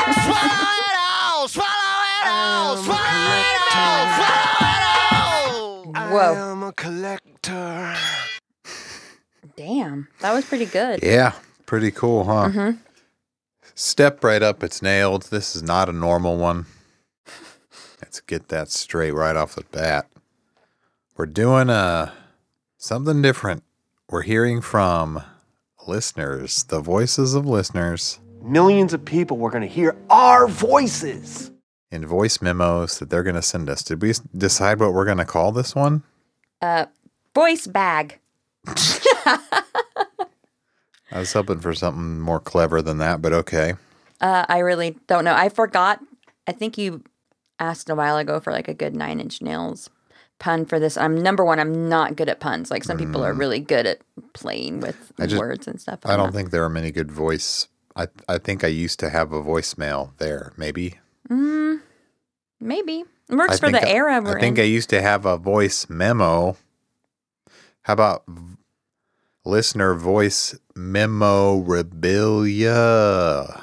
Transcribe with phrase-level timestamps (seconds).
[0.00, 4.82] it all, swallow it all, swallow it all, swallow it
[5.96, 6.10] all.
[6.10, 6.52] Whoa.
[6.52, 7.96] I'm a collector.
[9.56, 11.00] Damn, that was pretty good.
[11.02, 11.32] Yeah,
[11.66, 12.72] pretty cool, huh?
[13.74, 14.62] Step right up.
[14.62, 15.24] It's nailed.
[15.24, 16.66] This is not a normal one.
[18.00, 20.08] Let's get that straight right off the bat.
[21.16, 22.12] We're doing uh,
[22.76, 23.62] something different.
[24.08, 25.22] We're hearing from
[25.86, 31.50] listeners, the voices of listeners, Millions of people were going to hear our voices.
[31.90, 33.82] in voice memos that they're going to send us.
[33.82, 36.02] Did we decide what we're going to call this one?
[36.60, 36.86] Uh,
[37.34, 38.18] voice bag.
[38.66, 39.38] I
[41.12, 43.74] was hoping for something more clever than that, but okay.
[44.20, 45.34] Uh, I really don't know.
[45.34, 46.00] I forgot.
[46.48, 47.02] I think you
[47.60, 49.88] asked a while ago for like a good nine inch nails
[50.40, 50.96] pun for this.
[50.96, 51.60] I'm number one.
[51.60, 52.70] I'm not good at puns.
[52.70, 54.00] Like some people are really good at
[54.32, 55.28] playing with Mm.
[55.28, 56.00] Just- words and stuff.
[56.04, 56.34] I I'm don't not.
[56.34, 57.68] think there are many good voice.
[57.96, 60.52] I I think I used to have a voicemail there.
[60.56, 60.94] Maybe
[61.28, 61.80] mm,
[62.60, 64.64] Maybe it works I for the I- era we're I think in.
[64.64, 66.56] I used to have a voice memo.
[67.82, 68.56] How about v-
[69.44, 73.62] listener voice memorabilia?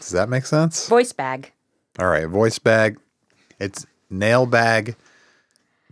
[0.00, 0.88] Does that make sense?
[0.88, 1.52] voice bag.
[1.98, 2.98] All right, voice bag.
[3.58, 4.96] It's nail bag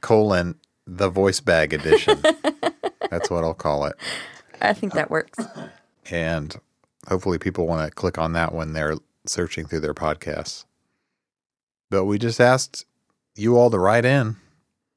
[0.01, 0.57] colon
[0.87, 2.21] the voice bag edition.
[3.11, 3.95] That's what I'll call it.
[4.61, 5.39] I think that works.
[6.11, 6.55] And
[7.09, 10.65] hopefully people want to click on that when they're searching through their podcasts.
[11.91, 12.85] But we just asked
[13.35, 14.37] you all to write in,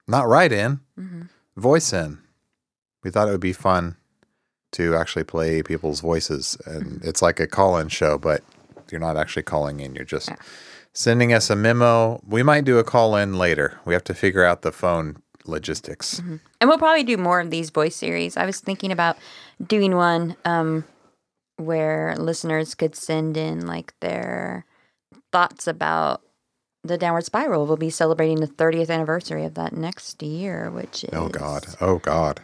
[0.08, 1.24] not write in, mm-hmm.
[1.56, 2.20] voice in.
[3.04, 3.96] We thought it would be fun
[4.74, 6.58] to actually play people's voices.
[6.66, 7.08] And mm-hmm.
[7.08, 8.44] it's like a call in show, but
[8.92, 9.96] you're not actually calling in.
[9.96, 10.30] You're just
[10.94, 12.22] sending us a memo.
[12.28, 13.80] We might do a call in later.
[13.86, 16.20] We have to figure out the phone logistics.
[16.20, 18.38] And we'll probably do more of these voice series.
[18.38, 19.18] I was thinking about
[19.66, 20.86] doing one um,
[21.58, 24.66] where listeners could send in like their
[25.32, 26.22] thoughts about
[26.84, 27.66] the downward spiral.
[27.66, 31.66] We'll be celebrating the 30th anniversary of that next year, which is Oh, God.
[31.80, 32.42] Oh, God.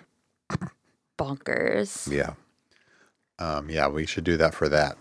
[1.18, 2.12] bonkers.
[2.12, 2.34] Yeah.
[3.40, 4.98] Um, yeah, we should do that for that.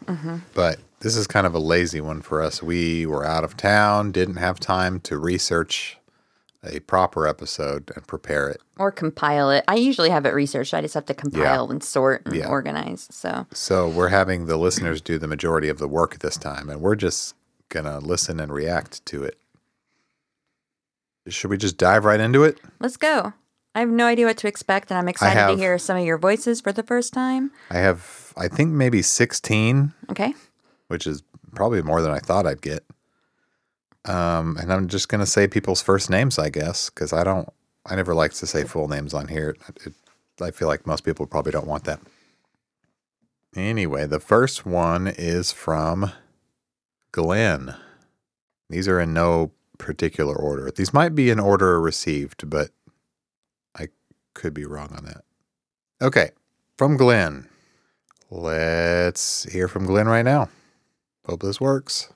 [0.55, 2.63] But this is kind of a lazy one for us.
[2.63, 5.98] We were out of town, didn't have time to research
[6.65, 8.61] a proper episode and prepare it.
[8.79, 9.65] Or compile it.
[9.69, 10.75] I usually have it researched.
[10.75, 12.49] I just have to compile and sort and Yeah.
[12.49, 13.07] organize.
[13.11, 16.81] So So we're having the listeners do the majority of the work this time, and
[16.81, 17.35] we're just
[17.69, 19.39] going to listen and react to it.
[21.29, 22.59] Should we just dive right into it?
[22.81, 23.33] let's go.
[23.75, 26.19] I have no idea what to expect, and I'm excited to hear some of your
[26.19, 27.53] voices for the first time.
[27.71, 30.35] I have, I think, maybe 16 Okay.
[30.89, 31.23] which is
[31.55, 32.83] probably more than I thought I'd get.
[34.09, 37.49] Um, and I'm just gonna say people's first names, I guess, because I don't.
[37.87, 39.57] I never like to say full names on here.
[39.85, 39.93] It,
[40.41, 42.01] I feel like most people probably don't want that.
[43.55, 46.13] Anyway, the first one is from
[47.13, 47.75] Glenn.
[48.71, 50.71] These are in no particular order.
[50.71, 52.71] These might be in order received, but
[53.75, 53.89] I
[54.35, 55.25] could be wrong on that.
[56.01, 56.31] Okay,
[56.77, 57.49] from Glenn.
[58.31, 60.51] Let's hear from Glenn right now.
[61.27, 62.13] Hope this works.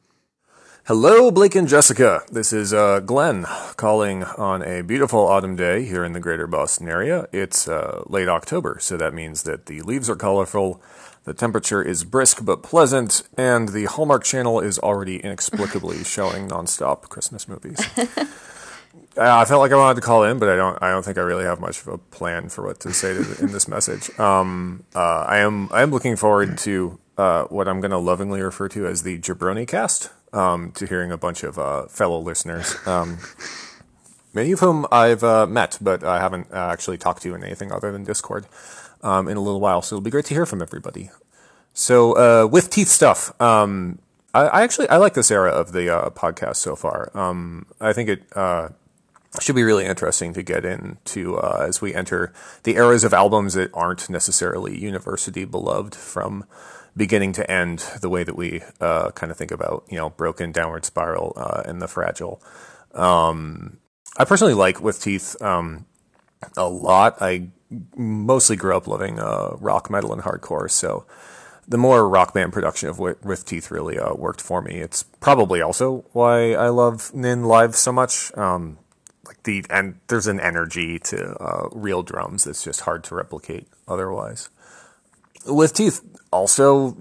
[0.87, 2.23] Hello, Blake and Jessica.
[2.33, 3.45] This is uh, Glenn
[3.77, 7.29] calling on a beautiful autumn day here in the greater Boston area.
[7.31, 10.83] It's uh, late October, so that means that the leaves are colorful,
[11.23, 17.03] the temperature is brisk but pleasant, and the Hallmark Channel is already inexplicably showing nonstop
[17.03, 17.81] Christmas movies.
[19.15, 20.83] Uh, I felt like I wanted to call in, but I don't.
[20.83, 23.41] I don't think I really have much of a plan for what to say to,
[23.41, 24.11] in this message.
[24.19, 25.69] Um, uh, I am.
[25.71, 29.19] I am looking forward to uh, what I'm going to lovingly refer to as the
[29.19, 30.09] Jabroni Cast.
[30.33, 33.19] Um, to hearing a bunch of uh, fellow listeners, um,
[34.33, 37.71] many of whom I've uh, met, but I haven't uh, actually talked to in anything
[37.71, 38.47] other than Discord
[39.03, 39.83] um, in a little while.
[39.83, 41.11] So it'll be great to hear from everybody.
[41.75, 43.99] So uh, with teeth stuff, um,
[44.35, 47.11] I, I actually I like this era of the uh, podcast so far.
[47.15, 48.71] Um, I think it uh,
[49.41, 52.33] should be really interesting to get into uh, as we enter
[52.65, 56.45] the eras of albums that aren't necessarily university beloved from
[56.97, 60.53] beginning to end, the way that we uh, kind of think about you know broken
[60.53, 62.43] downward spiral uh, and the fragile.
[62.95, 63.79] Um,
[64.17, 65.87] I personally like with teeth um,
[66.57, 67.21] a lot.
[67.21, 67.49] I
[67.97, 71.07] mostly grew up loving uh, rock, metal, and hardcore, so
[71.67, 74.77] the more rock band production of Wi- with Teeth really uh, worked for me.
[74.77, 78.37] It's probably also why I love Nin live so much.
[78.37, 78.79] Um,
[79.27, 83.69] like the and there's an energy to uh, real drums that's just hard to replicate
[83.87, 84.51] otherwise.
[85.47, 86.03] With Teeth
[86.33, 86.97] also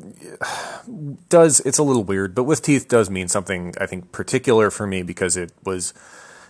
[1.30, 4.86] does it's a little weird, but with Teeth does mean something I think particular for
[4.86, 5.94] me because it was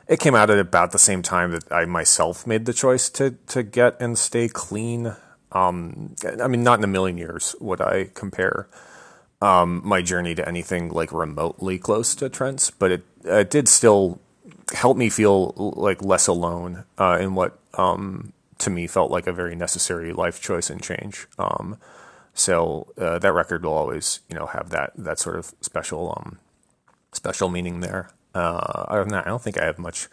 [0.08, 3.32] it came out at about the same time that I myself made the choice to
[3.48, 5.16] to get and stay clean.
[5.54, 8.68] Um, I mean, not in a million years would I compare
[9.42, 14.22] um, my journey to anything like remotely close to Trent's, but it, it did still
[14.74, 19.34] help me feel like less alone uh, in what um, to me felt like a
[19.34, 21.28] very necessary life choice and change.
[21.38, 21.78] Um,
[22.34, 26.40] so uh, that record will always, you know, have that that sort of special um,
[27.12, 28.12] special meaning there.
[28.34, 30.08] Uh, other than that, I don't think I have much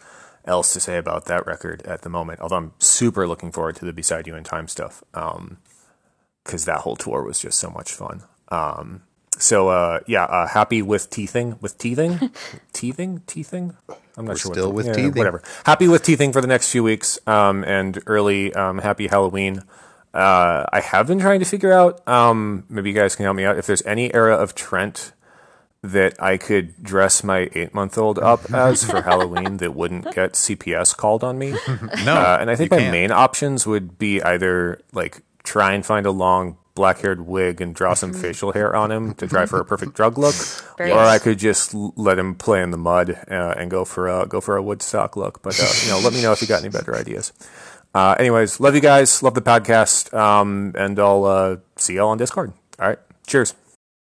[0.45, 2.41] else to say about that record at the moment.
[2.41, 6.95] Although I'm super looking forward to the Beside You in Time stuff because that whole
[6.95, 8.23] tour was just so much fun.
[8.49, 9.03] Um,
[9.37, 12.31] so uh, yeah, uh, happy with teething, with teething,
[12.73, 13.77] teething, teething.
[14.17, 14.53] I'm not We're sure.
[14.53, 15.13] still what with yeah, teething.
[15.17, 15.41] Whatever.
[15.65, 19.63] Happy with teething for the next few weeks, um, and early um, happy Halloween.
[20.13, 22.07] Uh, I have been trying to figure out.
[22.07, 23.57] Um, maybe you guys can help me out.
[23.57, 25.11] If there's any era of Trent
[25.81, 30.33] that I could dress my eight month old up as for Halloween that wouldn't get
[30.33, 31.51] CPS called on me.
[32.05, 32.91] No, Uh, and I think my can't.
[32.91, 37.73] main options would be either like try and find a long black haired wig and
[37.75, 40.35] draw some facial hair on him to try for a perfect drug look,
[40.77, 41.19] Very or nice.
[41.21, 44.41] I could just let him play in the mud uh, and go for a go
[44.41, 45.41] for a Woodstock look.
[45.41, 47.31] But uh, you know, let me know if you got any better ideas.
[47.93, 52.17] Uh, anyways, love you guys, love the podcast, um, and I'll uh, see y'all on
[52.17, 52.53] Discord.
[52.79, 53.55] All right, cheers.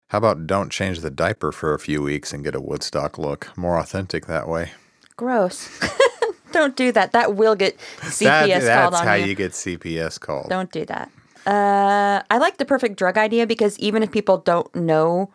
[0.09, 3.55] How about don't change the diaper for a few weeks and get a Woodstock look?
[3.57, 4.71] More authentic that way.
[5.17, 5.69] Gross.
[6.53, 7.11] Don't do that.
[7.11, 9.25] That will get CPS That- called that's on That's how you.
[9.25, 10.47] you get CPS called.
[10.49, 11.11] Don't do that.
[11.45, 15.29] Uh, I like the perfect drug idea because even if people don't know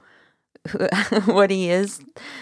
[0.68, 0.78] who,
[1.32, 2.00] what he is,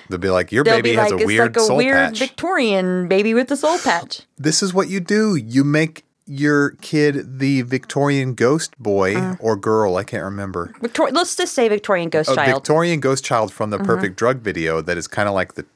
[0.09, 2.19] They'll be like, your they'll baby has like, a weird like a soul weird patch.
[2.19, 4.23] Victorian baby with the soul patch.
[4.37, 5.37] this is what you do.
[5.37, 9.35] You make your kid the Victorian ghost boy Uh.
[9.41, 9.97] or girl.
[9.97, 10.73] I can't remember.
[10.81, 12.49] Victor- let's just say Victorian ghost A child.
[12.49, 12.57] Mm-hmm.
[12.59, 15.67] Victorian ghost child from the Perfect Drug video that is kind of like the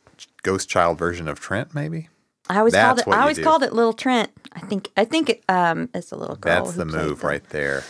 [0.43, 2.09] ghost child version of Trent, maybe.
[2.49, 3.09] I always called it.
[3.09, 3.43] I always do.
[3.43, 4.31] called it Little Trent.
[4.53, 4.91] I think.
[4.99, 6.67] I think it, um, it's a little girl.
[6.67, 7.83] That's the move right there.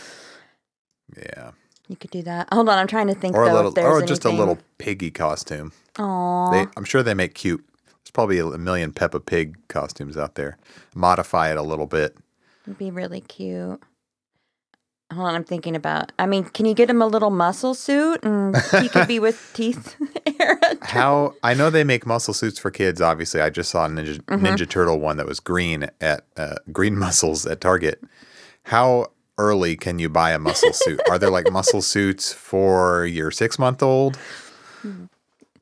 [1.17, 1.51] Yeah.
[1.87, 2.47] You could do that.
[2.51, 4.07] Hold on, I'm trying to think Or a though little, if there's or anything.
[4.07, 5.71] just a little piggy costume.
[5.99, 6.51] Aw.
[6.51, 7.63] They, I'm sure they make cute.
[7.85, 10.57] There's probably a million Peppa Pig costumes out there.
[10.95, 12.17] Modify it a little bit.
[12.65, 13.81] It'd be really cute.
[15.13, 16.11] Hold on, I'm thinking about.
[16.17, 19.51] I mean, can you get him a little muscle suit and he could be with
[19.53, 19.95] teeth?
[20.81, 22.99] How I know they make muscle suits for kids.
[23.01, 24.43] Obviously, I just saw a Ninja Mm-hmm.
[24.45, 28.03] Ninja Turtle one that was green at uh, green muscles at Target.
[28.63, 30.99] How early can you buy a muscle suit?
[31.09, 34.17] Are there like muscle suits for your six month old?
[34.81, 35.05] Hmm.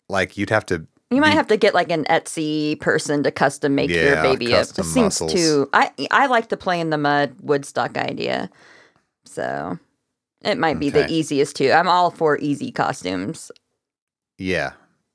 [0.10, 0.86] Like you'd have to.
[1.10, 4.56] You might have to get like an Etsy person to custom make your Yeah, baby
[4.56, 4.64] up.
[4.64, 5.34] It seems muscles.
[5.34, 5.70] too.
[5.72, 8.50] I I like to play in the mud Woodstock idea,
[9.24, 9.78] so
[10.42, 11.72] it might be the easiest too.
[11.72, 13.52] I'm all for easy costumes.
[14.40, 14.72] Yeah,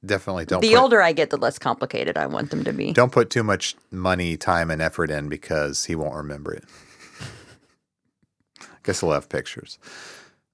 [0.06, 0.60] definitely don't.
[0.60, 2.92] the put, older I get, the less complicated I want them to be.
[2.92, 6.64] Don't put too much money, time, and effort in because he won't remember it.
[8.88, 9.78] Guess he'll have pictures.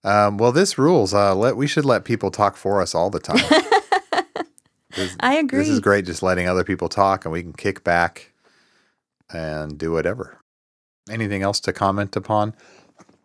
[0.02, 1.14] Um, well, this rules.
[1.14, 3.36] Uh, let we should let people talk for us all the time.
[4.96, 5.60] this, I agree.
[5.60, 6.04] this is great.
[6.04, 8.32] Just letting other people talk, and we can kick back
[9.32, 10.36] and do whatever.
[11.08, 12.56] Anything else to comment upon?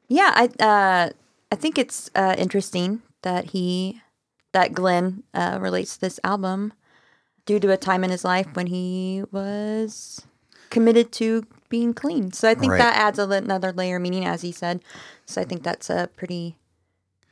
[0.09, 1.09] Yeah, I uh,
[1.51, 4.03] I think it's uh, interesting that he
[4.51, 6.71] that Glenn uh, relates this album
[7.47, 10.21] due to a time in his life when he was
[10.69, 12.31] committed to being clean.
[12.31, 12.79] So I think Right.
[12.79, 14.81] that adds a, another layer of meaning, as he said.
[15.25, 16.55] So I think that's a pretty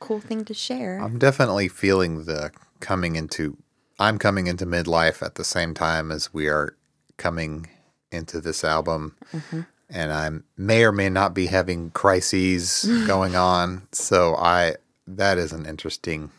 [0.00, 0.98] cool thing to share.
[1.00, 3.56] I'm definitely feeling the coming into.
[3.98, 6.76] I'm coming into midlife at the same time as we are
[7.16, 7.68] coming
[8.12, 9.62] into this album, mm-hmm.
[9.90, 13.88] and I may or may not be having crises going on.
[13.92, 16.30] So I that is an interesting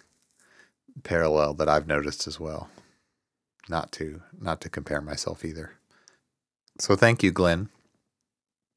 [1.03, 2.69] parallel that I've noticed as well.
[3.67, 5.73] Not to not to compare myself either.
[6.79, 7.69] So thank you, Glenn.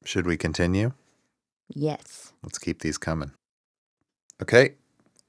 [0.03, 0.91] Should we continue?
[1.69, 2.33] yes.
[2.43, 3.31] Let's keep these coming.
[4.41, 4.75] Okay.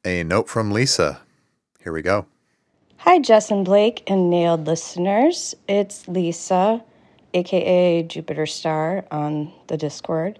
[0.05, 1.21] A note from Lisa.
[1.83, 2.27] Here we go.
[2.99, 5.55] Hi, Jess and Blake and Nailed listeners.
[5.69, 6.83] It's Lisa,
[7.35, 10.39] aka Jupiter Star, on the Discord.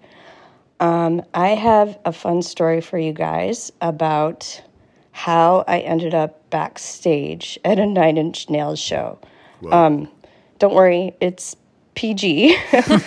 [0.81, 4.63] Um, I have a fun story for you guys about
[5.13, 9.19] how I ended up backstage at a Nine Inch Nails show.
[9.71, 10.09] Um,
[10.59, 11.57] don't worry, it's
[11.95, 12.57] PG.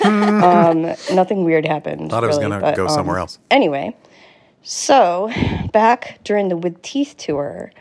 [0.03, 0.81] um,
[1.13, 2.09] nothing weird happened.
[2.09, 3.39] Thought it was going to go um, somewhere else.
[3.51, 3.95] Anyway,
[4.63, 5.31] so
[5.71, 7.71] back during the With Teeth tour,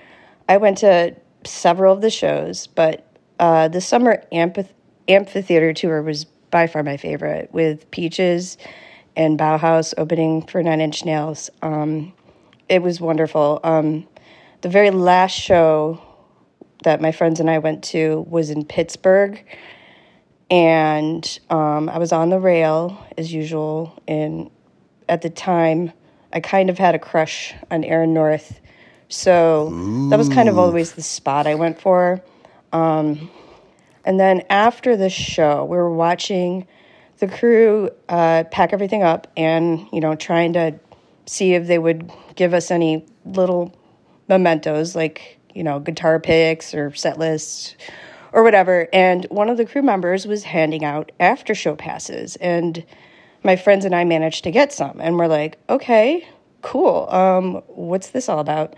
[0.48, 3.06] I went to several of the shows, but
[3.38, 4.72] uh, the summer amphith-
[5.08, 8.56] amphitheater tour was by far my favorite, with Peaches
[9.16, 11.50] and Bauhaus opening for Nine Inch Nails.
[11.62, 12.12] Um,
[12.68, 13.60] it was wonderful.
[13.64, 14.06] Um,
[14.60, 16.00] the very last show
[16.84, 19.42] that my friends and I went to was in Pittsburgh,
[20.50, 24.00] and um, I was on the rail as usual.
[24.06, 24.50] And
[25.08, 25.92] at the time,
[26.32, 28.60] I kind of had a crush on Aaron North.
[29.08, 29.70] So
[30.10, 32.20] that was kind of always the spot I went for.
[32.72, 33.30] Um,
[34.04, 36.66] and then after the show, we were watching
[37.18, 40.78] the crew uh, pack everything up and, you know, trying to
[41.26, 43.74] see if they would give us any little
[44.28, 47.76] mementos like, you know, guitar picks or set lists
[48.32, 48.88] or whatever.
[48.92, 52.36] And one of the crew members was handing out after show passes.
[52.36, 52.84] And
[53.42, 55.00] my friends and I managed to get some.
[55.00, 56.28] And we're like, okay,
[56.62, 57.08] cool.
[57.10, 58.74] Um, what's this all about?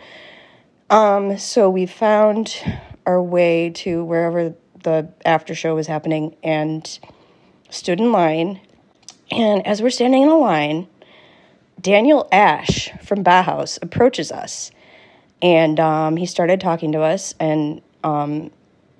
[0.90, 2.62] Um, so we found
[3.06, 6.98] our way to wherever the after show was happening and
[7.70, 8.60] stood in line.
[9.30, 10.88] And as we're standing in a line,
[11.80, 14.70] Daniel Ash from Bauhaus approaches us.
[15.40, 18.50] And um, he started talking to us, and um,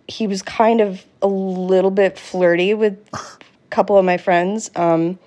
[0.09, 3.21] he was kind of a little bit flirty with a
[3.71, 4.71] couple of my friends.
[4.75, 5.19] Um,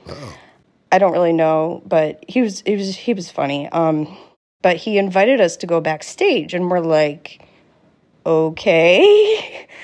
[0.92, 3.70] I don't really know, but he was he was he was funny.
[3.70, 4.18] Um,
[4.62, 7.46] but he invited us to go backstage, and we're like,
[8.26, 9.68] okay.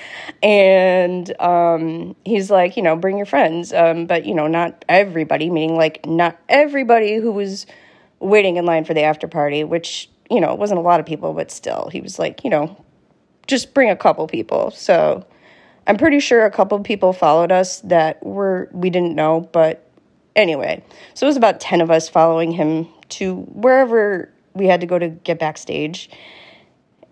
[0.43, 5.49] And um, he's like, you know, bring your friends, um, but you know, not everybody.
[5.49, 7.65] Meaning, like, not everybody who was
[8.19, 11.05] waiting in line for the after party, which you know, it wasn't a lot of
[11.05, 12.85] people, but still, he was like, you know,
[13.47, 14.71] just bring a couple people.
[14.71, 15.25] So
[15.87, 19.89] I'm pretty sure a couple people followed us that were we didn't know, but
[20.35, 24.87] anyway, so it was about 10 of us following him to wherever we had to
[24.87, 26.09] go to get backstage.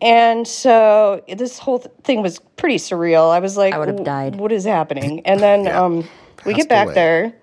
[0.02, 3.32] And so this whole th- thing was pretty surreal.
[3.32, 5.22] I was like, I would've died." What is happening?
[5.26, 6.08] And then um,
[6.46, 6.96] we get back away.
[6.96, 7.34] there.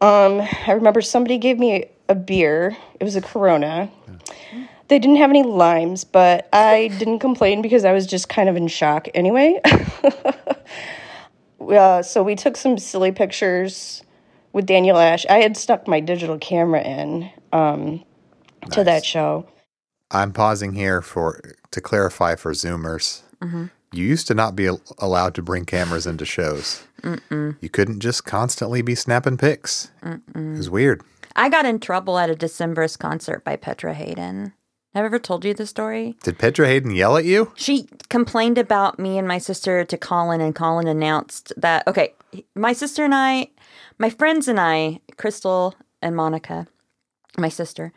[0.00, 2.76] Um, I remember somebody gave me a beer.
[3.00, 3.90] It was a Corona.
[4.88, 8.56] They didn't have any limes, but I didn't complain because I was just kind of
[8.56, 9.60] in shock anyway.
[11.60, 14.02] uh, so we took some silly pictures
[14.52, 15.24] with Daniel Ash.
[15.30, 18.04] I had stuck my digital camera in um,
[18.72, 19.48] to that show.
[20.10, 23.22] I'm pausing here for to clarify for Zoomers.
[23.42, 23.66] Mm-hmm.
[23.92, 26.84] You used to not be al- allowed to bring cameras into shows.
[27.30, 29.90] You couldn't just constantly be snapping pics.
[30.02, 31.02] It was weird.
[31.36, 34.52] I got in trouble at a Decemberist concert by Petra Haden.
[34.94, 36.14] Have I ever told you the story?
[36.22, 37.52] Did Petra Haden yell at you?
[37.56, 42.14] She complained about me and my sister to Colin, and Colin announced that, okay,
[42.54, 43.48] my sister and I,
[43.98, 46.68] my friends and I, Crystal and Monica,
[47.36, 47.92] my sister,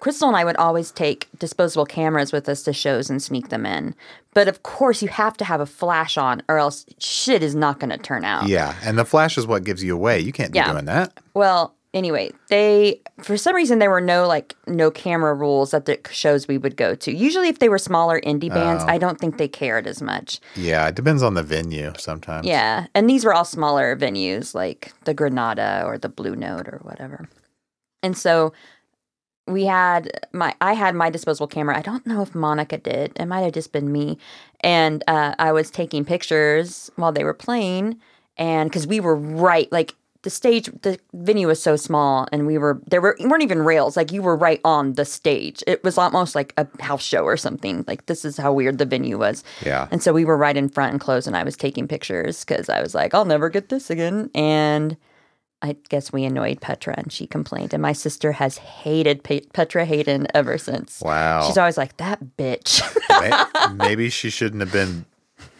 [0.00, 3.66] Crystal and I would always take disposable cameras with us to shows and sneak them
[3.66, 3.94] in.
[4.32, 7.78] But of course, you have to have a flash on, or else shit is not
[7.80, 8.46] going to turn out.
[8.48, 10.20] Yeah, and the flash is what gives you away.
[10.20, 10.72] You can't be Yeah.
[10.72, 11.12] doing that.
[11.34, 15.98] Well, anyway, they for some reason there were no like no camera rules at the
[16.10, 17.12] shows we would go to.
[17.12, 18.88] Usually, if they were smaller indie bands, Oh.
[18.88, 20.40] I don't think they cared as much.
[20.56, 22.46] Yeah, it depends on the venue sometimes.
[22.46, 26.78] Yeah, and these were all smaller venues like the Granada or the Blue Note or
[26.82, 27.28] whatever.
[28.02, 28.52] And so
[29.46, 31.76] we had my I had my disposable camera.
[31.76, 33.12] I don't know if Monica did.
[33.16, 34.18] It might have just been me.
[34.60, 37.98] And uh, I was taking pictures while they were playing,
[38.36, 39.94] and because we were right like.
[40.22, 43.96] The stage, the venue was so small, and we were there were weren't even rails.
[43.96, 45.62] Like you were right on the stage.
[45.66, 47.84] It was almost like a house show or something.
[47.86, 49.44] Like this is how weird the venue was.
[49.64, 49.86] Yeah.
[49.92, 52.68] And so we were right in front and close, and I was taking pictures because
[52.68, 54.28] I was like, I'll never get this again.
[54.34, 54.96] And
[55.60, 57.72] I guess we annoyed Petra, and she complained.
[57.72, 61.00] And my sister has hated Pe- Petra Haden ever since.
[61.00, 61.46] Wow.
[61.46, 62.80] She's always like, that bitch.
[63.76, 65.04] Maybe she shouldn't have been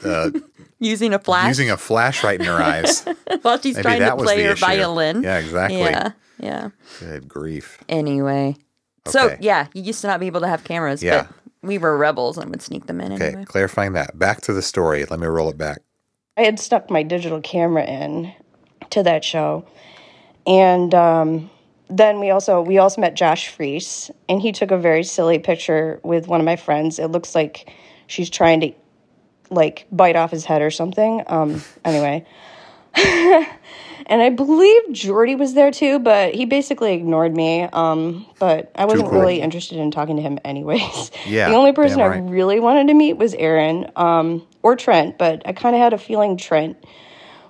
[0.04, 0.30] uh,
[0.78, 3.04] using a flash using a flash right in her eyes.
[3.42, 4.60] while she's Maybe trying to play her issue.
[4.66, 5.22] violin.
[5.22, 5.80] Yeah, exactly.
[5.80, 6.12] Yeah.
[6.40, 6.70] Yeah.
[7.00, 7.78] Good grief.
[7.88, 8.56] Anyway.
[9.06, 11.22] So, yeah, you used to not be able to have cameras, Yeah.
[11.28, 11.32] but
[11.62, 13.44] we were rebels and would sneak them in Okay, anyway.
[13.44, 14.18] clarifying that.
[14.18, 15.04] Back to the story.
[15.06, 15.78] Let me roll it back.
[16.36, 18.32] I had stuck my digital camera in
[18.90, 19.66] to that show,
[20.46, 21.50] and um,
[21.90, 25.98] then we also we also met Josh Freese, and he took a very silly picture
[26.04, 26.98] with one of my friends.
[26.98, 27.72] It looks like
[28.06, 28.72] she's trying to
[29.50, 31.22] like bite off his head or something.
[31.26, 32.24] Um, anyway.
[34.06, 37.62] and I believe Jeordie was there too, but he basically ignored me.
[37.62, 39.20] Um, but I wasn't cool.
[39.20, 41.10] really interested in talking to him anyways.
[41.26, 45.18] Yeah, the only person damn I really wanted to meet was Aaron um, or Trent,
[45.18, 46.76] but I kind of had a feeling Trent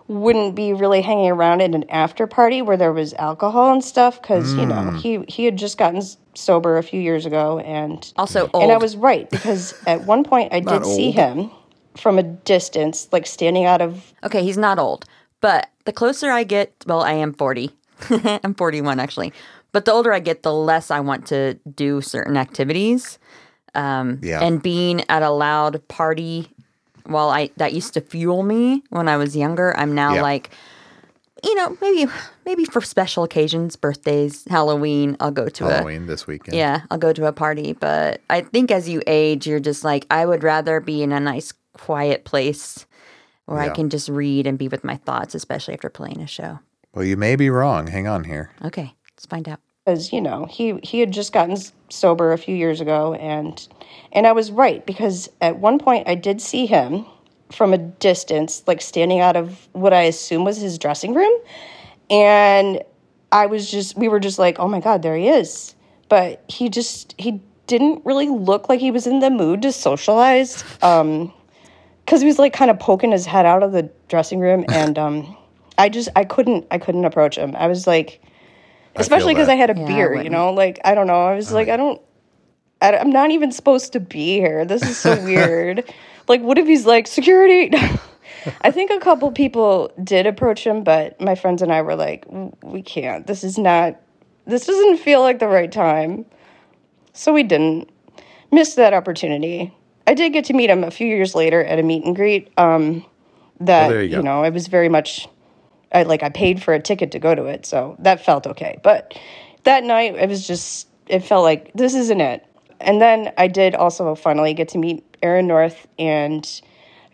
[0.08, 4.20] wouldn't be really hanging around at an after party where there was alcohol and stuff
[4.20, 4.98] because you know Mm.
[5.00, 6.00] he he had just gotten
[6.34, 8.62] sober a few years ago and Also old.
[8.62, 11.14] and I was right because at one point I did see old.
[11.14, 11.50] him
[11.98, 15.04] from a distance, like standing out of Okay, he's not old,
[15.40, 17.70] but the closer I get, well, I am 40.
[18.44, 19.32] I'm 41 actually.
[19.72, 23.18] But the older I get, the less I want to do certain activities.
[23.74, 24.40] Um, Yeah.
[24.42, 26.48] And being at a loud party,
[27.04, 30.22] while I that used to fuel me when I was younger, I'm now Yeah.
[30.22, 30.50] like,
[31.44, 32.10] you know, maybe
[32.46, 36.56] maybe for special occasions, birthdays, Halloween, I'll go to a Halloween this weekend.
[36.56, 37.74] yeah, I'll go to a party.
[37.74, 41.20] But I think as you age, you're just like, I would rather be in a
[41.20, 42.84] nice, quiet place
[43.46, 46.58] where I can just read and be with my thoughts, especially after playing a show.
[46.94, 47.86] Well, you may be wrong.
[47.86, 48.50] Hang on here.
[48.62, 49.60] Okay, let's find out.
[49.86, 51.56] because you know he he had just gotten
[51.88, 53.66] sober a few years ago and
[54.12, 57.06] and I was right because at one point I did see him
[57.50, 61.32] from a distance like standing out of what I assume was his dressing room
[62.10, 62.82] and
[63.32, 65.74] I was just we were just like oh my god there he is
[66.10, 70.62] but he just he didn't really look like he was in the mood to socialize
[70.82, 71.32] um
[72.08, 74.98] cuz he was like kind of poking his head out of the dressing room and
[74.98, 75.36] um
[75.78, 78.20] I just I couldn't I couldn't approach him I was like
[78.98, 79.52] especially because that.
[79.52, 81.26] I had a Yeah, beer, you know, like I don't know.
[81.26, 82.00] I was like, I don't,
[82.80, 84.64] I, am not even supposed to be here.
[84.64, 85.84] This is so weird.
[86.28, 87.70] like, what if he's like security?
[88.62, 92.24] I think a couple people did approach him, but my friends and I were like,
[92.62, 93.26] we can't.
[93.26, 94.00] This is not.
[94.46, 96.24] This doesn't feel like the right time.
[97.12, 97.90] So we didn't.
[98.50, 99.74] Missed that opportunity.
[100.08, 102.50] I did get to meet him a few years later at a meet and greet.
[102.56, 103.04] Um,
[103.60, 105.28] that there you you, know, it was very much
[105.92, 108.78] I like I paid for a ticket to go to it, so that felt okay.
[108.82, 109.18] But
[109.64, 112.42] that night it was just it felt like this isn't it.
[112.80, 116.62] And then I did also finally get to meet Aaron North and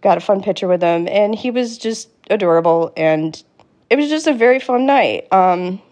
[0.00, 3.42] got a fun picture with him and he was just adorable and
[3.90, 5.26] it was just a very fun night.
[5.32, 5.82] Um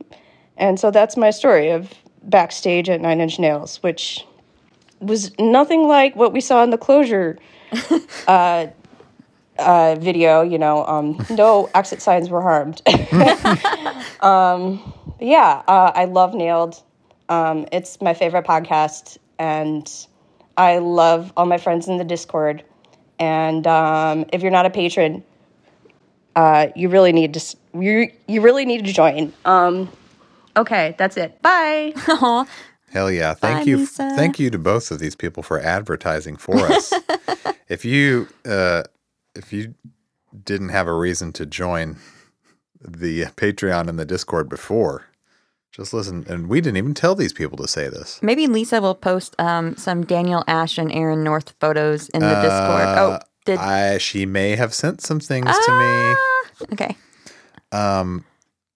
[0.56, 1.92] and so that's my story of
[2.22, 4.24] backstage at Nine Inch Nails, which
[5.02, 7.38] was nothing like what we saw in the closure
[9.58, 12.82] uh, video, you know, um, no exit signs were harmed.
[14.20, 16.82] um, yeah, uh, I love Nailed.
[17.28, 19.90] Um, it's my favorite podcast, and
[20.56, 22.64] I love all my friends in the Discord.
[23.18, 25.22] And um, if you're not a patron,
[26.34, 29.32] uh, you really need to you you really need to join.
[29.44, 29.90] Um,
[30.56, 31.40] okay, that's it.
[31.42, 32.46] Bye.
[32.92, 33.34] Hell yeah!
[33.34, 34.10] Thank Bye, you, Lisa.
[34.16, 36.92] thank you to both of these people for advertising for us.
[37.68, 38.82] if you uh,
[39.34, 39.74] if you
[40.44, 41.96] didn't have a reason to join
[42.80, 45.06] the Patreon and the Discord before,
[45.70, 46.26] just listen.
[46.28, 48.20] And we didn't even tell these people to say this.
[48.22, 52.82] maybe Lisa will post um, some Daniel Ash and Aaron North photos in the Discord.
[52.98, 53.98] Oh, did Uh, I?
[53.98, 56.14] She may have sent some things to me.
[56.74, 56.96] okay.
[57.72, 58.24] Um,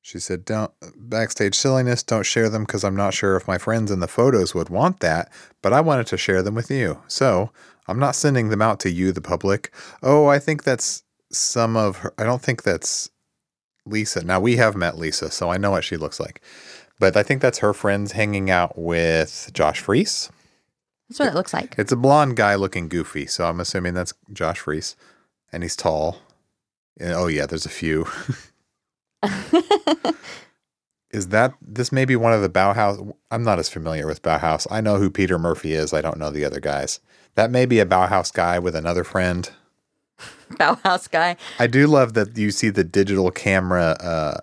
[0.06, 2.04] she said, "Don't backstage silliness.
[2.04, 5.00] Don't share them because I'm not sure if my friends in the photos would want
[5.00, 5.32] that.
[5.62, 7.50] But I wanted to share them with you, so
[7.88, 9.74] I'm not sending them out to you, the public.
[10.04, 12.14] Oh, I think that's some of her.
[12.18, 13.10] I don't think that's
[13.84, 14.22] Lisa.
[14.24, 16.40] Now we have met Lisa, so I know what she looks like.
[17.00, 20.30] But I think that's her friends hanging out with Josh Freese.
[21.08, 21.74] That's what it looks like.
[21.78, 24.94] It's a blonde guy looking goofy, so I'm assuming that's Josh Freese,
[25.52, 26.18] and he's tall.
[27.00, 28.06] And- oh yeah, there's a few.
[31.10, 33.12] is that this may be one of the Bauhaus?
[33.30, 34.66] I'm not as familiar with Bauhaus.
[34.70, 35.92] I know who Peter Murphy is.
[35.92, 37.00] I don't know the other guys.
[37.34, 39.50] That may be a Bauhaus guy with another friend.
[40.52, 41.36] Bauhaus guy.
[41.58, 44.38] I do love that you see the digital camera uh,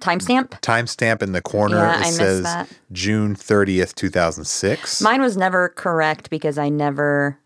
[0.00, 0.50] Timestamp.
[0.60, 1.76] timestamp in the corner.
[1.76, 2.68] Yeah, it I says that.
[2.92, 5.02] June 30th, 2006.
[5.02, 7.38] Mine was never correct because I never.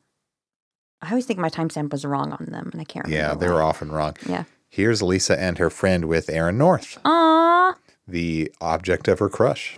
[1.01, 3.29] I always think my timestamp was wrong on them, and I can't remember.
[3.29, 3.55] yeah, they why.
[3.55, 4.17] were often wrong.
[4.29, 4.45] Yeah.
[4.73, 6.99] Here's Lisa and her friend with Aaron North.
[7.05, 7.75] Aw,
[8.09, 9.77] the object of her crush.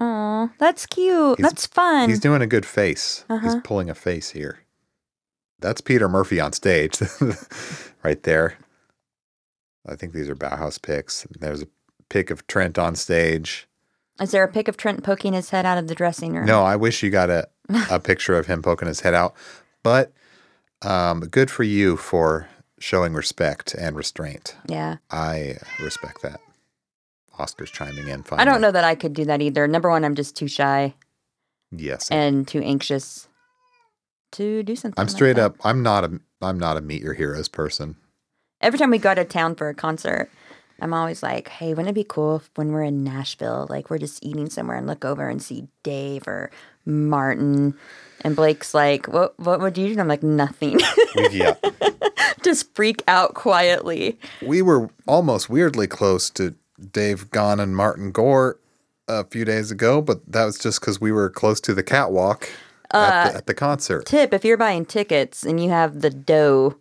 [0.00, 1.36] aw, that's cute.
[1.38, 2.08] He's- that's fun.
[2.08, 3.24] He's doing a good face.
[3.28, 3.60] He's Uh-huh.
[3.62, 4.60] pulling a face here.
[5.60, 6.98] That's Peter Murphy on stage,
[8.02, 8.54] right there.
[9.86, 11.26] I think these are Bauhaus pics.
[11.38, 11.68] There's a
[12.08, 13.68] pic of Trent on stage.
[14.18, 16.46] Is there a pic of Trent poking his head out of the dressing room?
[16.46, 17.46] No, I wish you got a,
[17.90, 19.34] a picture of him poking his head out.
[19.82, 20.12] But
[20.80, 22.48] um, good for you for
[22.84, 24.56] showing respect and restraint.
[24.68, 24.96] Yeah.
[25.10, 26.38] I respect that.
[27.38, 28.24] Oscar's chiming in.
[28.32, 29.66] I don't know that I could do that either.
[29.66, 30.94] Number one, I'm just too shy
[31.72, 33.26] Yes, and too anxious
[34.32, 35.00] to do something.
[35.00, 35.46] I'm like straight that.
[35.46, 35.56] up.
[35.64, 36.20] I'm not a.
[36.40, 37.96] I'm not a meet your heroes person.
[38.60, 40.30] Every time we go to town for a concert,
[40.80, 43.98] I'm always like, hey, wouldn't it be cool if when we're in Nashville, like we're
[43.98, 46.50] just eating somewhere and look over and see Dave or
[46.84, 47.74] Martin?
[48.22, 49.92] And Blake's like, what, what would you do?
[49.92, 50.80] And I'm like, nothing.
[51.30, 51.54] yeah,
[52.42, 54.18] just freak out quietly.
[54.42, 56.54] we were almost weirdly close to
[56.92, 58.58] Dave Gahan and Martin Gore
[59.08, 62.48] a few days ago, but that was just because we were close to the catwalk
[62.92, 64.06] at, Uh, the, at the concert.
[64.06, 66.76] Tip if you're buying tickets and you have the dough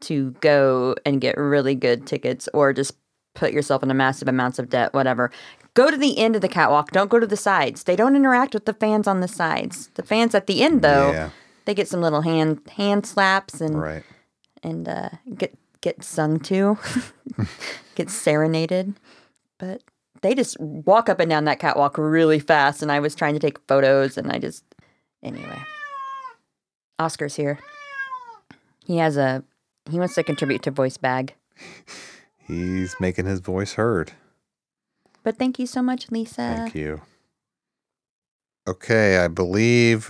[0.00, 2.92] to go and get really good tickets or just
[3.34, 5.30] put yourself in a massive amounts of debt, whatever,
[5.76, 6.90] go to the end of the catwalk.
[6.90, 7.84] Don't go to the sides.
[7.84, 9.88] They don't interact with the fans on the sides.
[9.94, 11.30] The fans at the end, though, Yeah.
[11.66, 14.02] they get some little hand hand slaps and Right.
[14.64, 16.78] and uh, get get sung to,
[17.94, 18.94] get serenaded.
[19.58, 19.82] But
[20.22, 23.40] they just walk up and down that catwalk really fast, and I was trying to
[23.40, 24.64] take photos, and I just
[25.22, 25.60] anyway.
[26.98, 27.58] Oscar's here.
[28.84, 29.44] He has a
[29.90, 31.34] he wants to contribute to voice bag.
[32.38, 34.12] He's making his voice heard.
[35.26, 36.54] But thank you so much, Lisa.
[36.56, 37.00] Thank you.
[38.68, 40.08] Okay, I believe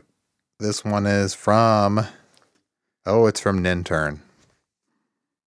[0.60, 2.06] this one is from.
[3.06, 4.18] Oh, it's from Nintern.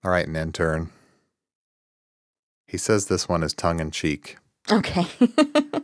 [0.03, 0.89] All right, Nintern.
[2.69, 4.39] He says this one is tongue in cheek.
[4.73, 5.07] Okay.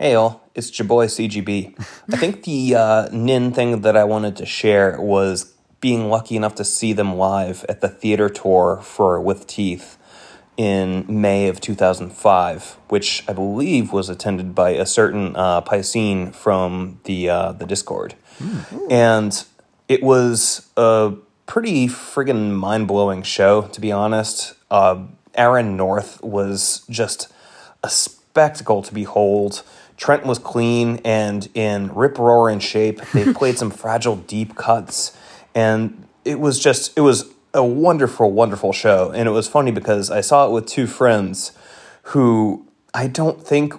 [0.00, 1.74] Hey all, it's your boy CGB.
[2.12, 6.54] I think the uh, Nin thing that I wanted to share was being lucky enough
[6.54, 9.97] to see them live at the theater tour for With Teeth
[10.58, 17.00] in May of 2005, which I believe was attended by a certain uh, Piscine from
[17.04, 18.16] the uh, the Discord,
[18.90, 19.44] and
[19.88, 21.14] it was a
[21.46, 24.54] pretty friggin' mind blowing show to be honest.
[24.70, 27.32] Uh, Aaron North was just
[27.84, 29.62] a spectacle to behold.
[29.96, 33.00] Trent was clean and in rip roaring shape.
[33.12, 35.16] They played some fragile deep cuts,
[35.54, 39.10] and it was just it was a wonderful, wonderful show.
[39.10, 41.52] And it was funny because I saw it with two friends
[42.04, 43.74] who I don't think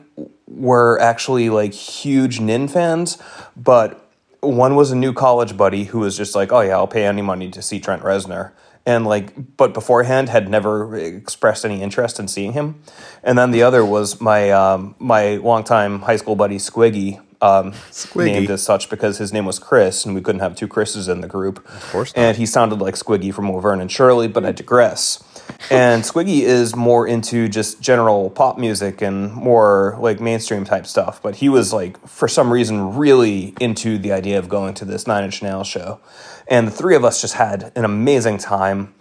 [0.48, 3.18] were actually like huge Nin fans,
[3.58, 4.06] but
[4.42, 7.22] one was a new college buddy who was just like, "Oh yeah, I'll pay any
[7.22, 8.52] money to see Trent Reznor."
[8.86, 12.82] And like, but beforehand had never expressed any interest in seeing him.
[13.24, 18.26] And then the other was my um, my longtime high school buddy Squiggy, um, Squiggy.
[18.26, 21.22] named as such because his name was Chris, and we couldn't have two Chris's in
[21.22, 21.60] the group.
[21.60, 22.22] Of course not.
[22.22, 25.24] And he sounded like Squiggy from Laverne and Shirley, but I digress.
[25.72, 31.22] And Squiggy is more into just general pop music and more like mainstream type stuff.
[31.22, 35.08] But he was like, for some reason, really into the idea of going to this
[35.08, 36.00] Nine Inch Nails show.
[36.48, 38.94] And the three of us just had an amazing time.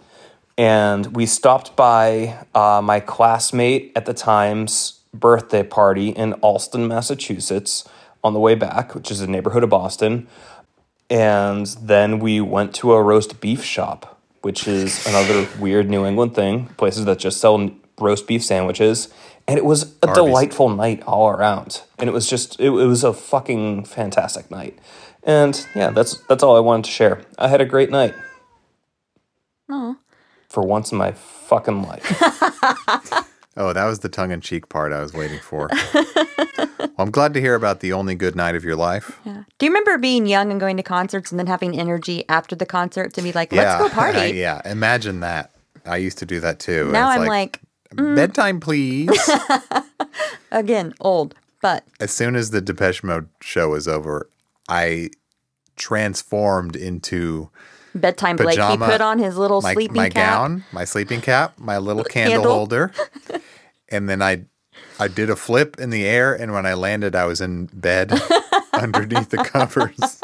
[0.57, 7.87] And we stopped by uh, my classmate at the time's birthday party in Allston, Massachusetts,
[8.23, 10.27] on the way back, which is a neighborhood of Boston.
[11.09, 16.35] And then we went to a roast beef shop, which is another weird New England
[16.35, 19.09] thing, places that just sell roast beef sandwiches.
[19.47, 20.15] And it was a Arby's.
[20.23, 21.81] delightful night all around.
[21.97, 24.77] And it was just, it, it was a fucking fantastic night.
[25.23, 27.21] And yeah, that's that's all I wanted to share.
[27.37, 28.13] I had a great night.
[29.67, 29.97] Oh.
[30.47, 32.05] For once in my fucking life.
[33.59, 35.69] Oh, that was the tongue in cheek part I was waiting for.
[35.93, 39.19] well, I'm glad to hear about the only good night of your life.
[39.25, 39.43] Yeah.
[39.57, 42.65] Do you remember being young and going to concerts and then having energy after the
[42.65, 44.37] concert to be like, let's go party?
[44.37, 45.51] yeah, imagine that.
[45.85, 46.89] I used to do that too.
[46.93, 47.59] Now I'm like,
[47.93, 48.15] mm.
[48.15, 49.09] bedtime, please.
[50.51, 54.29] again, old, but as soon as the Depeche Mode show was over,
[54.69, 55.09] I
[55.75, 57.49] transformed into
[57.95, 60.33] bedtime Blake, he put on his little my, sleeping my cap.
[60.33, 62.53] gown, my sleeping cap, my little candle, Candle.
[62.53, 62.91] holder,
[63.91, 64.45] and then I
[64.99, 68.11] I did a flip in the air, and when I landed, I was in bed
[68.73, 70.21] underneath the covers.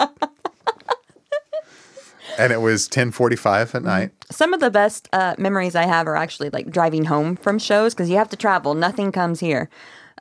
[2.38, 4.12] And it was 10:45 at night.
[4.30, 7.94] Some of the best uh, memories I have are actually like driving home from shows
[7.94, 8.74] because you have to travel.
[8.74, 9.70] Nothing comes here.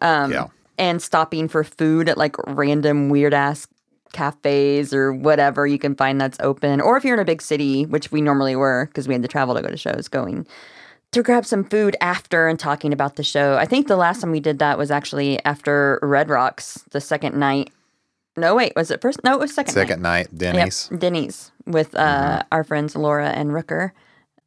[0.01, 0.47] Um, yeah.
[0.79, 3.67] And stopping for food at like random weird ass
[4.13, 6.81] cafes or whatever you can find that's open.
[6.81, 9.29] Or if you're in a big city, which we normally were because we had to
[9.29, 10.47] travel to go to shows, going
[11.15, 13.57] to grab some food after and talking about the show.
[13.57, 17.37] I think the last time we did that was actually after Red Rocks, the second
[17.37, 17.71] night.
[18.37, 19.23] No, wait, was it first?
[19.25, 19.75] No, it was second.
[19.75, 20.33] Second night.
[20.33, 20.89] night, Denny's.
[20.91, 23.93] Yep, Denny's with uh, our friends Laura and Rooker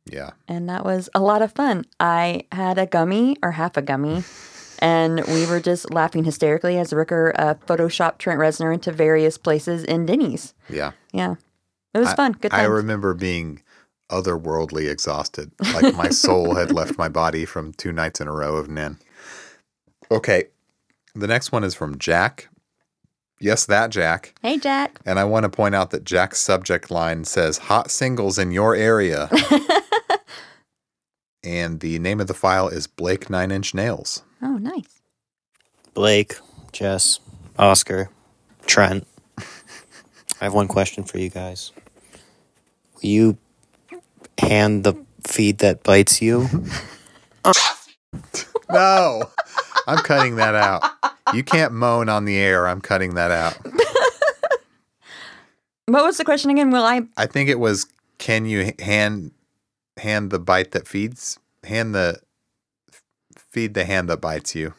[0.05, 0.31] Yeah.
[0.47, 1.85] and that was a lot of fun.
[1.99, 4.23] I had a gummy or half a gummy,
[4.79, 9.83] and we were just laughing hysterically as Rooker uh, photoshopped Trent Reznor into various places
[9.85, 10.53] in Denny's.
[10.69, 10.91] Yeah.
[11.13, 11.35] Yeah,
[11.93, 12.33] it was fun.
[12.33, 12.59] Good time.
[12.59, 13.61] I remember being
[14.09, 15.51] otherworldly exhausted.
[15.73, 18.97] Like my soul had left my body from two nights in a row of Nin.
[20.09, 20.45] Okay.
[21.13, 22.49] The next one is from Jack.
[23.39, 24.33] Yes, that Jack.
[24.41, 24.99] hey, Jack.
[25.05, 28.75] And I want to point out that Jack's subject line says hot singles in your
[28.75, 29.29] area.
[31.43, 34.23] and the name of the file is Blake Nine Inch Nails.
[34.41, 35.01] Oh, nice.
[35.93, 36.35] Blake,
[36.71, 37.19] Jess,
[37.59, 38.09] Oscar,
[38.65, 39.05] Trent.
[39.37, 41.71] I have one question for you guys.
[42.95, 43.37] Will you
[44.39, 44.93] hand the
[45.25, 46.47] feed that bites you?
[48.69, 49.23] No,
[49.87, 50.83] I'm cutting that out.
[51.33, 52.67] You can't moan on the air.
[52.67, 53.57] I'm cutting that out.
[55.87, 56.69] What was the question again?
[56.69, 57.03] Will I?
[57.15, 57.85] I think it was
[58.17, 59.31] can you hand
[59.95, 62.19] hand the bite that feeds hand the
[63.35, 64.73] feed the hand that bites you.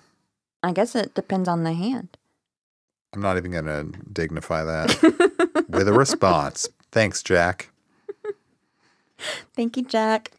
[0.62, 2.16] I guess it depends on the hand.
[3.14, 6.68] I'm not even going to dignify that with a response.
[6.92, 7.70] Thanks, Jack.
[9.54, 10.32] Thank you, Jack.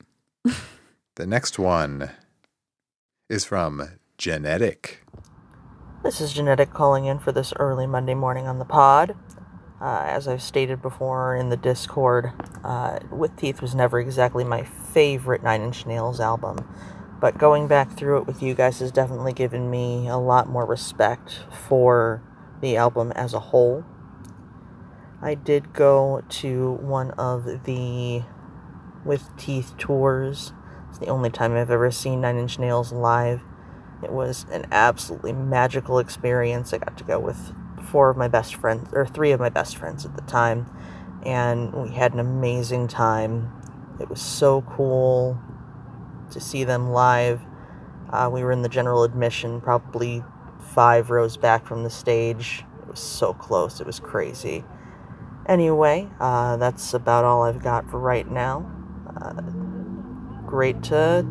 [1.15, 2.11] The next one
[3.29, 5.05] is from Genetic.
[6.03, 9.15] This is Genetic calling in for this early Monday morning on the pod.
[9.81, 12.31] Uh, as I've stated before in the Discord,
[12.63, 16.57] uh, With Teeth was never exactly my favorite Nine Inch Nails album,
[17.21, 20.65] but going back through it with you guys has definitely given me a lot more
[20.65, 22.21] respect for
[22.61, 23.85] the album as a whole.
[25.21, 28.23] I did go to one of the
[29.09, 30.53] With Teeth tours.
[30.87, 33.41] It's the only time I've ever seen Nine Inch Nails live.
[34.03, 36.73] It was an absolutely magical experience.
[36.73, 37.55] I got to go with
[37.87, 40.67] four of my best friends, or three of my best friends at the time,
[41.25, 43.51] and we had an amazing time.
[43.99, 45.39] It was so cool
[46.29, 47.41] to see them live.
[48.11, 50.23] Uh, we were in the general admission, probably
[50.59, 52.63] five rows back from the stage.
[52.83, 54.65] It was so close, it was crazy.
[55.47, 58.75] Anyway, uh, that's about all I've got for right now.
[59.21, 59.41] Uh,
[60.47, 61.25] great to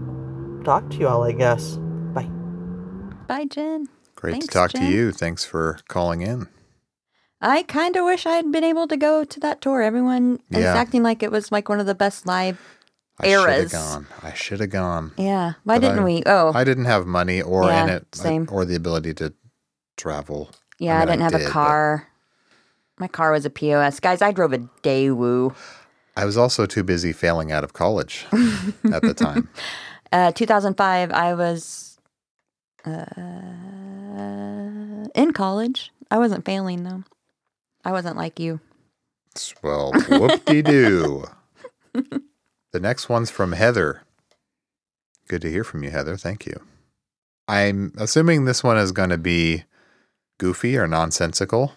[0.65, 1.77] talk to you all, I guess.
[2.15, 2.29] Bye.
[3.27, 3.87] Bye, Jen.
[4.17, 4.83] Great Thanks, to talk Jen.
[4.83, 5.13] to you.
[5.13, 6.49] Thanks for calling in.
[7.41, 9.81] I kind of wish I had been able to go to that tour.
[9.81, 12.61] Everyone is acting like it was like one of the best live
[13.23, 13.45] eras.
[13.47, 14.07] I should have gone.
[14.23, 15.13] I should have gone.
[15.17, 15.53] Yeah.
[15.63, 16.23] Why But didn't I- we?
[16.27, 18.49] Oh, I didn't have money or in Yeah, it I- same.
[18.51, 19.33] or the ability to
[19.97, 20.51] travel.
[20.81, 20.97] yeah.
[20.97, 22.09] I, mean, I didn't have did, a but- car.
[22.99, 24.01] My car was a POS.
[24.01, 25.55] Guys, I drove a Daewoo.
[26.19, 28.27] I was also too busy failing out of college
[28.93, 29.49] at the time.
[30.11, 31.99] Uh, 2005, I was
[32.87, 33.05] uh,
[35.15, 35.93] in college.
[36.11, 37.05] I wasn't failing, though.
[37.85, 38.59] I wasn't like you.
[39.63, 41.27] Well, whoop de doo.
[41.93, 44.01] the next one's from Heather.
[45.29, 46.17] Good to hear from you, Heather.
[46.17, 46.59] Thank you.
[47.47, 49.65] I'm assuming this one is going to be
[50.39, 51.75] goofy or nonsensical.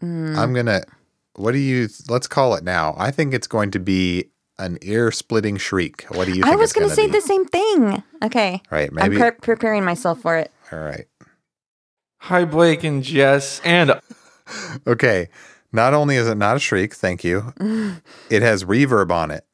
[0.00, 0.36] Mm.
[0.36, 0.84] I'm going to,
[1.34, 2.94] what do you, let's call it now.
[2.98, 6.04] I think it's going to be an ear splitting shriek.
[6.10, 7.12] What do you think I was going to say be?
[7.12, 8.02] the same thing.
[8.22, 8.60] Okay.
[8.70, 8.92] Right.
[8.92, 9.16] Maybe.
[9.16, 10.50] I'm pre- preparing myself for it.
[10.72, 11.06] all right.
[12.24, 13.98] Hi, Blake and Jess, and
[14.86, 15.28] Okay.
[15.72, 17.54] Not only is it not a shriek, thank you,
[18.30, 19.44] it has reverb on it.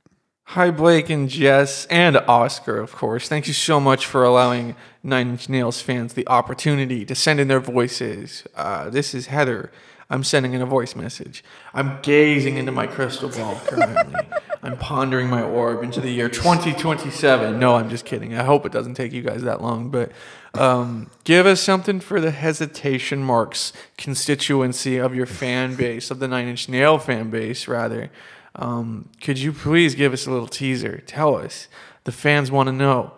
[0.44, 3.28] hi, Blake and Jess, and Oscar, of course.
[3.28, 7.48] Thank you so much for allowing Nine Inch Nails fans the opportunity to send in
[7.48, 8.44] their voices.
[8.56, 9.70] Uh, this is Heather.
[10.08, 11.42] I'm sending in a voice message.
[11.74, 14.14] I'm gazing into my crystal ball currently.
[14.62, 17.58] I'm pondering my orb into the year 2027.
[17.58, 18.34] No, I'm just kidding.
[18.34, 20.12] I hope it doesn't take you guys that long, but
[20.54, 26.28] um, give us something for the hesitation marks constituency of your fan base, of the
[26.28, 28.10] Nine Inch Nail fan base, rather.
[28.54, 30.98] Um, could you please give us a little teaser?
[31.06, 31.68] Tell us.
[32.04, 33.12] The fans want to know.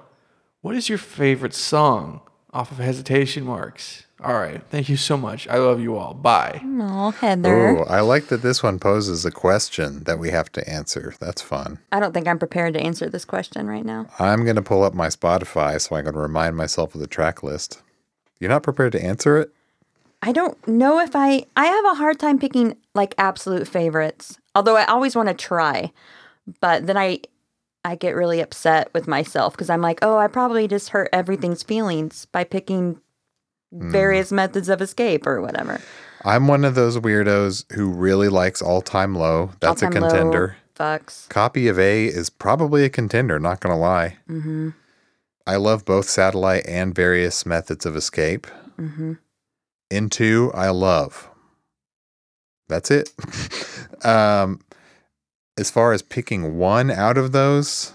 [0.62, 2.22] What is your favorite song
[2.52, 4.04] off of hesitation marks?
[4.22, 4.60] All right.
[4.70, 5.46] Thank you so much.
[5.46, 6.12] I love you all.
[6.12, 6.60] Bye.
[6.64, 7.78] Oh, Heather.
[7.78, 11.14] Oh, I like that this one poses a question that we have to answer.
[11.20, 11.78] That's fun.
[11.92, 14.06] I don't think I'm prepared to answer this question right now.
[14.18, 17.44] I'm going to pull up my Spotify so I can remind myself of the track
[17.44, 17.80] list.
[18.40, 19.52] You're not prepared to answer it?
[20.20, 24.38] I don't know if I I have a hard time picking like absolute favorites.
[24.54, 25.92] Although I always want to try.
[26.60, 27.20] But then I
[27.84, 31.62] I get really upset with myself because I'm like, "Oh, I probably just hurt everything's
[31.62, 33.00] feelings by picking
[33.72, 35.80] various methods of escape or whatever."
[36.24, 39.52] I'm one of those weirdos who really likes All Time Low.
[39.60, 40.56] That's a All-Time Low, contender.
[40.74, 41.28] Fucks.
[41.28, 44.16] Copy of A is probably a contender, not going to lie.
[44.28, 44.74] Mhm.
[45.46, 48.46] I love both Satellite and various methods of escape.
[48.78, 49.18] Mhm.
[49.90, 51.28] Into, I love.
[52.68, 53.10] That's it.
[54.04, 54.60] um,
[55.56, 57.92] as far as picking one out of those,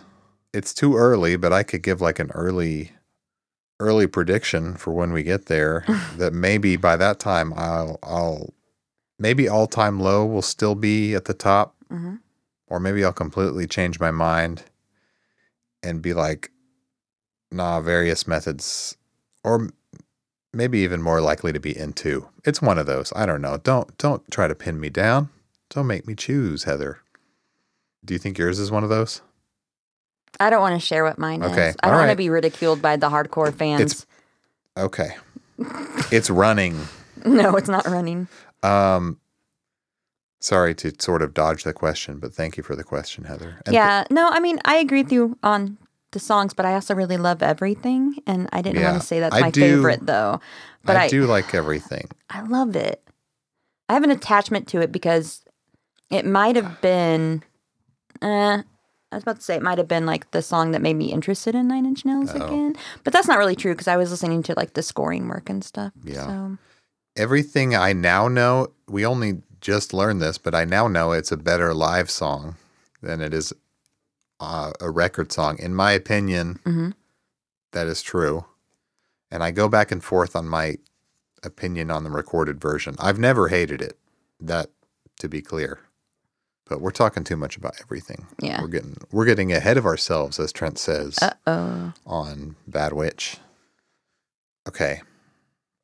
[0.53, 2.92] it's too early, but I could give like an early
[3.83, 5.83] early prediction for when we get there
[6.17, 8.53] that maybe by that time I'll I'll
[9.19, 12.19] maybe all time low will still be at the top Mhm.
[12.67, 14.63] or maybe I'll completely change my mind
[15.83, 16.49] and be like
[17.51, 18.97] nah various methods
[19.43, 19.69] or
[20.53, 23.11] maybe even more likely to be into it's one of those.
[23.15, 23.57] I don't know.
[23.57, 25.29] Don't don't try to pin me down.
[25.69, 26.99] Don't make me choose heather.
[28.05, 29.21] Do you think yours is one of those
[30.39, 31.75] I don't want to share what mine Okay, is.
[31.83, 33.81] I all don't want to be ridiculed by the hardcore fans.
[33.81, 34.05] It's-
[34.75, 35.15] okay
[36.11, 36.75] it's running
[37.25, 38.27] no, it's not running.
[38.63, 39.19] um
[40.41, 43.73] sorry to sort of dodge the question but thank you for the question heather And
[43.75, 45.77] yeah, no, I mean, I agree with you on
[46.11, 49.19] the songs, but I also really love everything, and I didn't Yeah, want to say
[49.19, 50.39] that's I my do- favorite though.
[50.83, 53.01] But I, I, do like everything I love it.
[53.89, 55.43] I have an attachment to it because
[56.09, 57.43] it might have been.
[58.21, 58.63] Uh,
[59.13, 61.11] I was about to say it might have been like the song that made me
[61.13, 62.45] interested in Nine Inch Nails Oh.
[62.45, 65.49] again, but that's not really true because I was listening to like the scoring work
[65.49, 65.93] and stuff.
[66.03, 66.25] Yeah.
[66.27, 66.57] So
[67.15, 71.37] everything I now know, we only just learned this, but I now know it's a
[71.37, 72.55] better live song
[73.01, 73.53] than it is
[74.39, 75.57] uh, a record song.
[75.59, 76.93] In my opinion, Mhm.
[77.71, 78.45] that is true.
[79.31, 80.77] and I go back and forth on my
[81.41, 82.95] opinion on the recorded version.
[82.99, 83.97] I've never hated it.
[84.39, 84.69] That
[85.19, 85.79] to be clear.
[86.65, 88.25] But we're talking too much about everything.
[88.39, 88.61] Yeah.
[88.61, 91.93] We're getting we're getting ahead of ourselves, as Trent says Uh oh.
[92.05, 93.37] on Bad Witch.
[94.67, 95.01] Okay.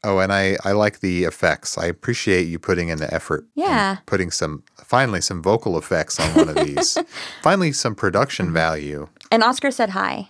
[0.03, 1.77] Oh, and I I like the effects.
[1.77, 3.45] I appreciate you putting in the effort.
[3.55, 3.97] Yeah.
[4.05, 6.97] Putting some finally some vocal effects on one of these.
[7.41, 8.53] finally some production Mm-hmm.
[8.55, 9.09] value.
[9.31, 10.29] And Oscar said hi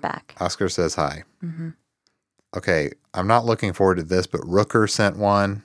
[0.00, 0.34] back.
[0.40, 1.24] Oscar says hi.
[1.40, 1.70] hmm
[2.56, 5.62] Okay, I'm not looking forward to this, but Rooker sent one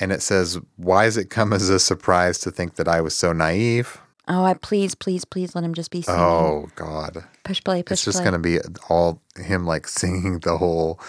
[0.00, 3.14] and it says, Why does it come as a surprise to think that I was
[3.14, 3.98] so naive?
[4.28, 6.20] Oh, I please, please, please let him just be singing.
[6.20, 7.24] Oh, God.
[7.44, 8.24] Push play, push it's just play.
[8.24, 11.00] going to be all him like singing the whole,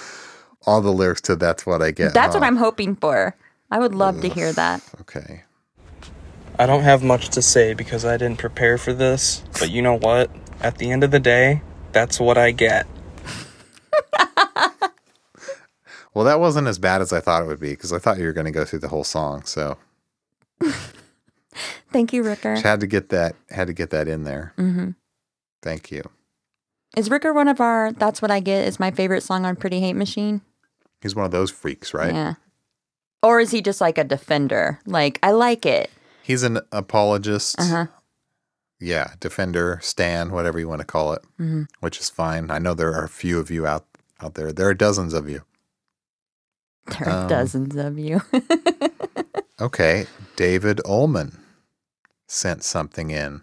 [0.65, 2.13] all the lyrics to That's What I Get.
[2.13, 2.39] That's huh?
[2.39, 3.35] what I'm hoping for.
[3.69, 4.83] I would love to hear that.
[5.01, 5.43] Okay.
[6.59, 9.97] I don't have much to say because I didn't prepare for this, but you know
[9.97, 10.29] what?
[10.61, 12.85] At the end of the day, that's what I get.
[16.13, 18.25] Well, that wasn't as bad as I thought it would be because I thought you
[18.25, 19.43] were going to go through the whole song.
[19.45, 19.77] So
[21.91, 22.53] Thank you, Ricker.
[22.55, 24.53] just had to get that, had to get that in there.
[24.55, 24.91] hmm
[25.61, 26.03] Thank you.
[26.97, 27.91] Is Ricker one of our?
[27.93, 28.67] That's what I get.
[28.67, 30.41] Is my favorite song on Pretty Hate Machine?
[31.01, 32.13] He's one of those freaks, right?
[32.13, 32.33] Yeah.
[33.21, 34.79] Or is he just like a defender?
[34.85, 35.89] Like I like it.
[36.21, 37.59] He's an apologist.
[37.59, 37.85] Uh huh.
[38.79, 41.67] Yeah, defender, stan, whatever you want to call it, Mhm.
[41.79, 42.51] which is fine.
[42.51, 43.85] I know there are a few of you out
[44.21, 44.51] out there.
[44.51, 45.43] There are dozens of you.
[46.87, 48.21] There are Um, dozens of you.
[49.61, 51.37] Okay, David Ullman
[52.27, 53.41] sent something in.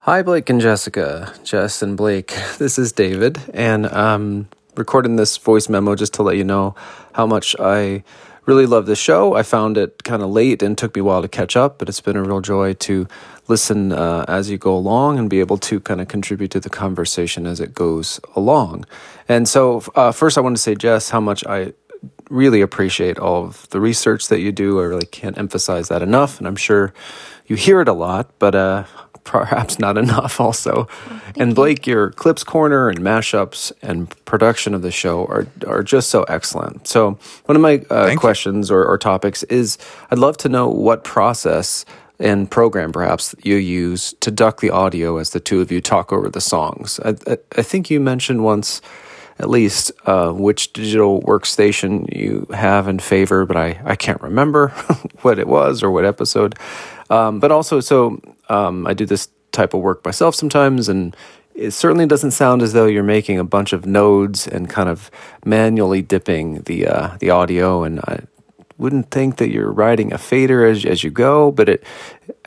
[0.00, 2.34] Hi, Blake and Jessica, Jess and Blake.
[2.58, 6.74] This is David, and um, recording this voice memo just to let you know
[7.14, 8.02] how much I
[8.44, 9.34] really love the show.
[9.34, 11.88] I found it kind of late and took me a while to catch up, but
[11.88, 13.06] it's been a real joy to
[13.48, 16.68] listen uh, as you go along and be able to kind of contribute to the
[16.70, 18.84] conversation as it goes along.
[19.28, 21.72] And so, uh, first, I want to say, Jess, how much I
[22.32, 24.80] really appreciate all of the research that you do.
[24.80, 26.92] I really can't emphasize that enough, and I'm sure
[27.46, 28.84] you hear it a lot, but uh,
[29.24, 30.88] perhaps not enough also.
[31.36, 36.10] and Blake, your clips corner and mashups and production of the show are are just
[36.10, 36.88] so excellent.
[36.88, 39.78] So one of my uh, questions or, or topics is
[40.10, 41.84] I'd love to know what process
[42.18, 46.12] and program perhaps you use to duck the audio as the two of you talk
[46.12, 47.00] over the songs.
[47.04, 48.80] I, I, I think you mentioned once
[49.38, 54.68] at least uh, which digital workstation you have in favor, but I, I can't remember
[55.22, 56.54] what it was or what episode.
[57.10, 61.16] Um, but also, so um, I do this type of work myself sometimes, and
[61.54, 65.10] it certainly doesn't sound as though you're making a bunch of nodes and kind of
[65.44, 67.82] manually dipping the uh, the audio.
[67.82, 68.00] And
[68.82, 71.84] wouldn't think that you're writing a fader as as you go, but it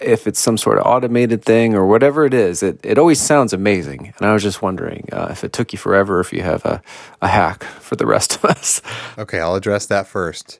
[0.02, 3.54] if it's some sort of automated thing or whatever it is, it, it always sounds
[3.54, 4.14] amazing.
[4.18, 6.82] And I was just wondering uh, if it took you forever, if you have a,
[7.22, 8.82] a hack for the rest of us.
[9.18, 10.60] Okay, I'll address that first.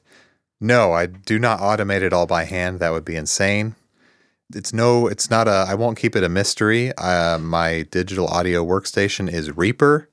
[0.60, 2.80] No, I do not automate it all by hand.
[2.80, 3.74] That would be insane.
[4.54, 6.96] It's no, it's not a, I won't keep it a mystery.
[6.96, 10.08] Uh, my digital audio workstation is Reaper,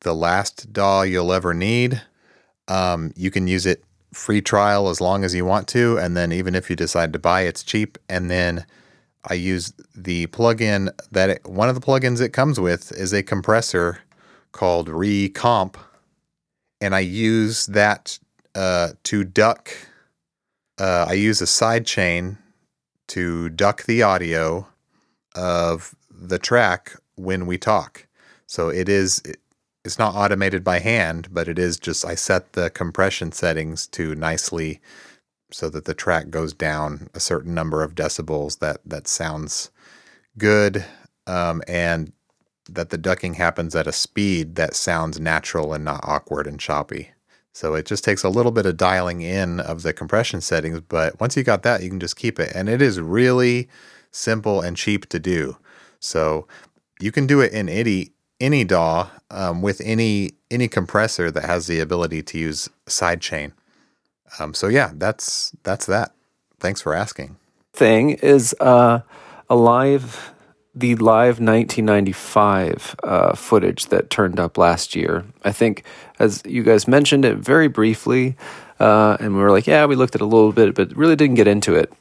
[0.00, 2.02] the last DAW you'll ever need.
[2.68, 5.98] Um, you can use it free trial as long as you want to.
[5.98, 7.98] And then even if you decide to buy, it's cheap.
[8.08, 8.64] And then
[9.24, 13.22] I use the plugin that it, one of the plugins it comes with is a
[13.22, 14.00] compressor
[14.52, 15.76] called ReaComp
[16.80, 18.18] and I use that
[18.54, 19.70] uh, to duck.
[20.78, 22.38] Uh, I use a side chain
[23.08, 24.66] to duck the audio
[25.34, 28.06] of the track when we talk.
[28.46, 29.22] So it is.
[29.86, 34.16] It's not automated by hand, but it is just I set the compression settings to
[34.16, 34.80] nicely
[35.52, 39.70] so that the track goes down a certain number of decibels that that sounds
[40.36, 40.84] good
[41.28, 42.12] um, and
[42.68, 47.10] that the ducking happens at a speed that sounds natural and not awkward and choppy.
[47.52, 51.20] So it just takes a little bit of dialing in of the compression settings, but
[51.20, 52.50] once you got that, you can just keep it.
[52.56, 53.68] And it is really
[54.10, 55.56] simple and cheap to do.
[56.00, 56.48] So
[56.98, 58.10] you can do it in any
[58.40, 63.52] any DAW um, with any any compressor that has the ability to use sidechain.
[64.38, 66.12] Um, so yeah, that's that's that.
[66.60, 67.36] Thanks for asking.
[67.72, 69.00] Thing is uh,
[69.50, 70.32] a live,
[70.74, 75.24] the live 1995 uh, footage that turned up last year.
[75.44, 75.84] I think,
[76.18, 78.36] as you guys mentioned it very briefly,
[78.80, 81.36] uh, and we were like, yeah, we looked at a little bit, but really didn't
[81.36, 81.92] get into it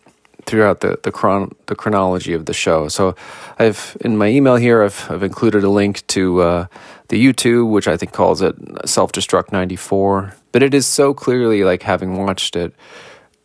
[0.46, 2.88] throughout the the, chron- the chronology of the show.
[2.88, 3.16] So,
[3.60, 6.68] I've in my email here, I've I've included a link to uh,
[7.10, 10.36] the YouTube, which I think calls it Self Destruct '94.
[10.52, 12.74] But it is so clearly like having watched it,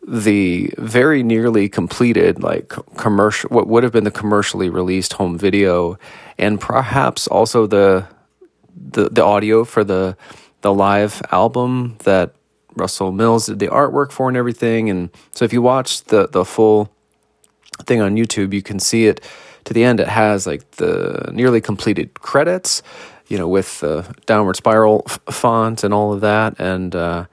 [0.07, 5.97] the very nearly completed like commercial, what would have been the commercially released home video,
[6.37, 8.07] and perhaps also the
[8.75, 10.15] the the audio for the
[10.61, 12.33] the live album that
[12.75, 14.89] Russell Mills did the artwork for and everything.
[14.89, 16.89] And so if you watch the the full
[17.85, 19.21] thing on YouTube, you can see it
[19.65, 19.99] to the end.
[19.99, 22.81] It has like the nearly completed credits,
[23.27, 27.25] you know, with the downward spiral f- font and all of that, and uh,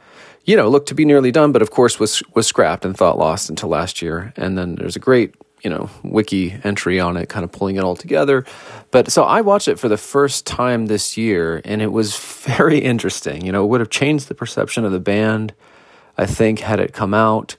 [0.45, 3.19] you know, looked to be nearly done, but of course was was scrapped and thought
[3.19, 4.33] lost until last year.
[4.37, 7.85] And then there's a great you know wiki entry on it, kind of pulling it
[7.85, 8.45] all together.
[8.91, 12.79] But so I watched it for the first time this year, and it was very
[12.79, 13.45] interesting.
[13.45, 15.55] You know, it would have changed the perception of the band,
[16.17, 17.57] I think, had it come out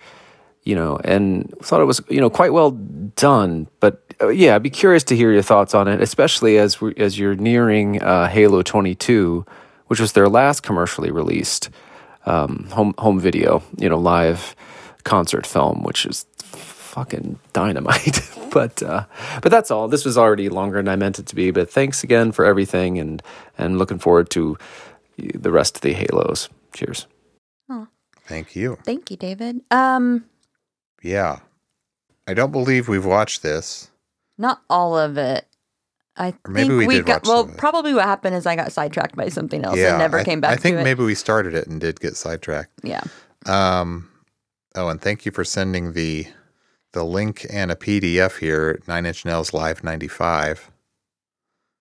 [0.64, 2.72] you know, and thought it was, you know, quite well
[3.16, 3.68] done.
[3.80, 6.93] But uh, yeah, I'd be curious to hear your thoughts on it, especially as we,
[6.97, 9.45] as you're nearing uh, Halo 22,
[9.88, 11.70] which was their last commercially released
[12.26, 14.56] um, home home video, you know, live
[15.04, 16.26] concert film, which is
[16.90, 18.22] fucking dynamite.
[18.52, 19.06] but uh,
[19.42, 19.88] but that's all.
[19.88, 21.52] This was already longer than I meant it to be.
[21.52, 23.22] But thanks again for everything, and
[23.58, 24.58] and looking forward to
[25.18, 26.50] the rest of the Halos.
[26.74, 27.08] Cheers.
[27.70, 27.88] Oh.
[28.26, 28.78] Thank you.
[28.84, 29.62] Thank you, David.
[29.72, 30.26] Um,
[31.02, 31.40] Yeah.
[32.28, 33.90] I don't believe we've watched this.
[34.38, 35.46] not all of it.
[36.16, 37.42] I Or maybe think we we, did got watch well.
[37.44, 37.60] some of it.
[37.60, 40.42] Probably what happened is I got sidetracked by something else yeah, and never I, came
[40.42, 40.52] back.
[40.52, 40.84] I think to it.
[40.84, 42.72] maybe we started it and did get sidetracked.
[42.84, 43.02] Yeah.
[43.48, 44.10] Um,
[44.76, 46.28] oh, and thank you for sending the
[46.94, 50.72] the link and a PDF here, Nine Inch Nails Live '95,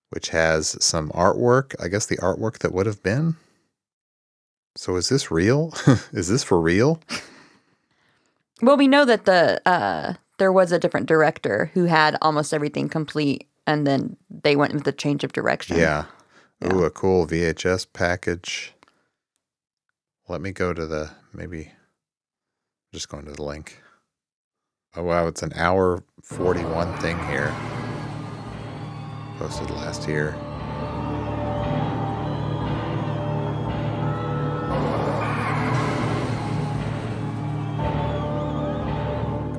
[0.09, 1.75] which has some artwork.
[1.81, 3.37] I guess the artwork that would have been.
[4.75, 5.73] So is this real?
[6.13, 7.01] is this for real?
[8.61, 12.89] Well, we know that the uh, there was a different director who had almost everything
[12.89, 15.77] complete, and then they went with the change of direction.
[15.77, 16.05] Yeah.
[16.65, 18.73] Ooh, a cool VHS package.
[20.27, 21.71] Let me go to the maybe
[22.93, 23.81] just going to the link.
[24.95, 27.53] Oh wow, it's an hour 41 thing here.
[29.37, 30.35] Posted last year.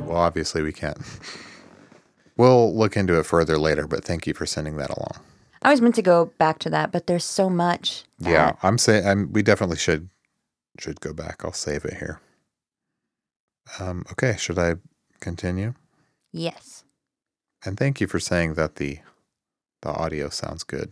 [0.06, 0.98] Well, obviously we can't.
[2.36, 5.20] We'll look into it further later, but thank you for sending that along.
[5.60, 8.04] I was meant to go back to that, but there's so much.
[8.18, 10.08] Yeah, I'm saying I'm, we definitely should
[10.78, 11.44] should go back.
[11.44, 12.18] I'll save it here.
[13.78, 14.76] Um, okay, should I
[15.20, 15.74] continue?
[16.32, 16.84] Yes.
[17.64, 18.98] And thank you for saying that the
[19.82, 20.90] the audio sounds good.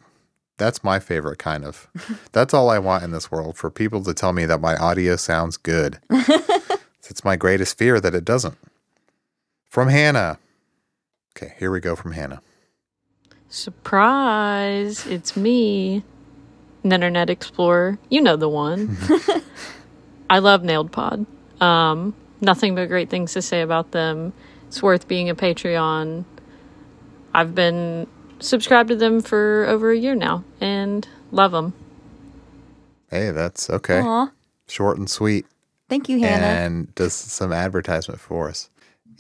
[0.57, 1.89] That's my favorite kind of.
[2.33, 5.17] that's all I want in this world for people to tell me that my audio
[5.17, 5.99] sounds good.
[6.11, 8.57] it's my greatest fear that it doesn't.
[9.69, 10.39] From Hannah.
[11.37, 12.41] Okay, here we go from Hannah.
[13.49, 15.07] Surprise!
[15.07, 16.03] It's me,
[16.85, 17.99] Internet Explorer.
[18.11, 18.97] You know the one.
[20.31, 21.25] I love Nailed Pod.
[21.61, 24.33] Um, nothing but great things to say about them.
[24.69, 26.25] It's worth being a Patreon.
[27.35, 28.07] I've been
[28.41, 31.73] subscribed to them for over a year now and love them.
[33.11, 34.01] Hey, that's okay.
[34.01, 34.31] Aw.
[34.67, 35.47] Short and sweet.
[35.89, 36.45] Thank you, Hannah.
[36.47, 38.69] and does some advertisement for us.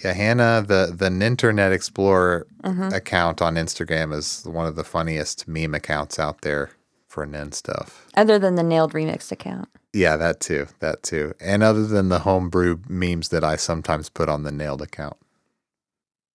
[0.05, 2.93] Yeah, Hannah, the the Ninternet Explorer Mhm.
[2.93, 6.71] account on Instagram is one of the funniest meme accounts out there
[7.09, 8.07] for Nin stuff.
[8.14, 9.69] Other than the Nailed Remix account.
[9.93, 14.28] Yeah, that too, that too, and other than the homebrew memes that I sometimes put
[14.28, 15.16] on the Nailed account,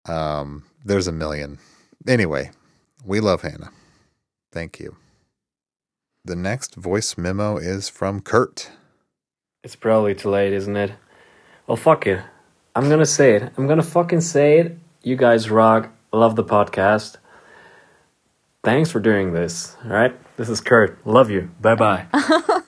[0.05, 1.57] um, there's a million.
[2.07, 2.51] Anyway,
[3.03, 3.71] we love Hannah.
[4.51, 4.95] Thank you.
[6.25, 8.69] The next voice memo is from Kurt.
[9.63, 10.91] It's probably too late, isn't it?
[11.65, 12.21] Well, fuck it.
[12.75, 13.51] I'm gonna say it.
[13.57, 14.77] I'm gonna fucking say it.
[15.01, 15.91] You guys rock.
[16.11, 17.17] Love the podcast.
[18.63, 19.75] Thanks for doing this.
[19.85, 20.15] All right.
[20.37, 21.05] This is Kurt.
[21.05, 21.49] Love you.
[21.61, 22.05] Bye bye.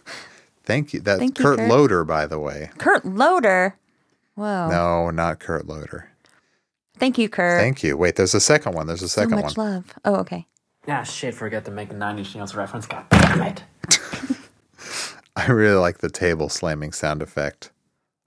[0.63, 0.99] Thank you.
[0.99, 1.69] That's Thank you, Kurt, Kurt.
[1.69, 2.69] Loder, by the way.
[2.77, 3.77] Kurt Loder.
[4.35, 4.69] Whoa.
[4.69, 6.09] No, not Kurt Loder.
[6.97, 7.59] Thank you, Kurt.
[7.59, 7.97] Thank you.
[7.97, 8.87] Wait, there's a second one.
[8.87, 9.73] There's a second so second much one.
[9.73, 9.93] love.
[10.05, 10.45] Oh, okay.
[10.87, 11.33] ah, shit.
[11.33, 12.85] Forget to make a Nine Inch Nails reference.
[12.85, 13.63] God damn it.
[15.35, 17.71] I really like the table slamming sound effect.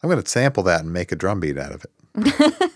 [0.03, 2.73] I'm going to sample that and make a drum beat out of it.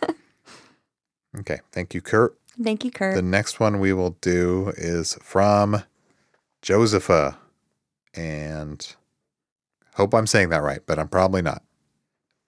[1.38, 1.60] okay.
[1.72, 2.38] Thank you, Kurt.
[2.62, 3.14] Thank you, Kurt.
[3.14, 5.82] The next one we will do is from
[6.62, 7.38] Josepha.
[8.14, 8.94] And
[9.98, 11.62] hope I'm saying that right, but I'm probably not.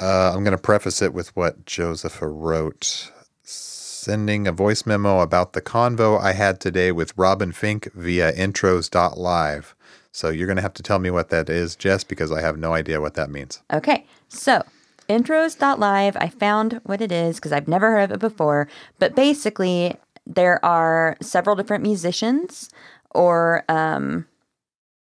[0.00, 3.10] Uh, I'm going to preface it with what Josepha wrote.
[3.42, 9.74] Sending a voice memo about the convo I had today with Robin Finck via intros.live.
[10.12, 12.56] So you're going to have to tell me what that is, Jess, because I have
[12.56, 13.62] no idea what that means.
[13.72, 14.62] Okay, so
[15.08, 18.68] intros.live, I found what it is because I've never heard of it before.
[19.00, 22.70] But basically, there are several different musicians,
[23.10, 24.26] or, um,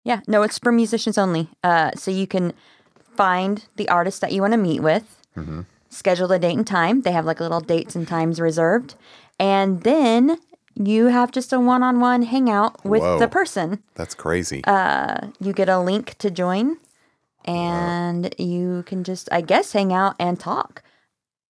[0.05, 1.49] yeah, no, it's for musicians only.
[1.63, 2.53] Uh, so you can
[3.17, 5.19] find the artist that you want to meet with,
[5.91, 7.03] schedule a date and time.
[7.03, 8.95] They have like little dates and times reserved.
[9.39, 10.39] And then
[10.75, 13.19] you have just a one-on-one hangout with Whoa.
[13.19, 13.83] the person.
[13.95, 14.63] That's crazy.
[14.65, 16.79] Uh, you get a link to join,
[17.45, 20.83] and you can just, I guess, hang out and talk.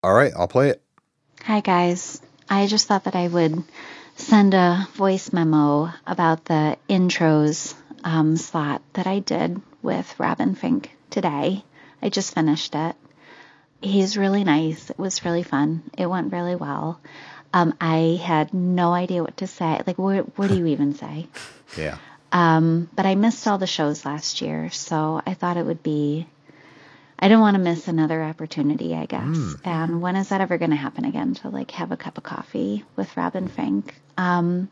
[0.03, 0.83] All right, I'll play it.
[1.45, 2.21] Hi, guys.
[2.49, 3.63] I just thought that I would
[4.17, 7.75] send a voice memo about the intros
[8.05, 11.65] um, slot that I did with Robin Finck today.
[12.01, 12.97] I just finished it.
[13.81, 14.91] He's really nice.
[14.91, 15.83] It was really fun.
[15.99, 17.01] It went really well.
[17.53, 19.81] Um, I had no idea what to say.
[19.87, 21.27] Like, what, what do you even say?
[21.79, 21.97] Yeah.
[22.31, 26.27] Um, but I missed all the shows last year, so I thought it would be.
[27.19, 29.55] I don't want to miss another opportunity, I guess.
[29.65, 31.33] And when is that ever going to happen again?
[31.37, 33.91] To like have a cup of coffee with Robin Finck.
[34.19, 34.69] Um,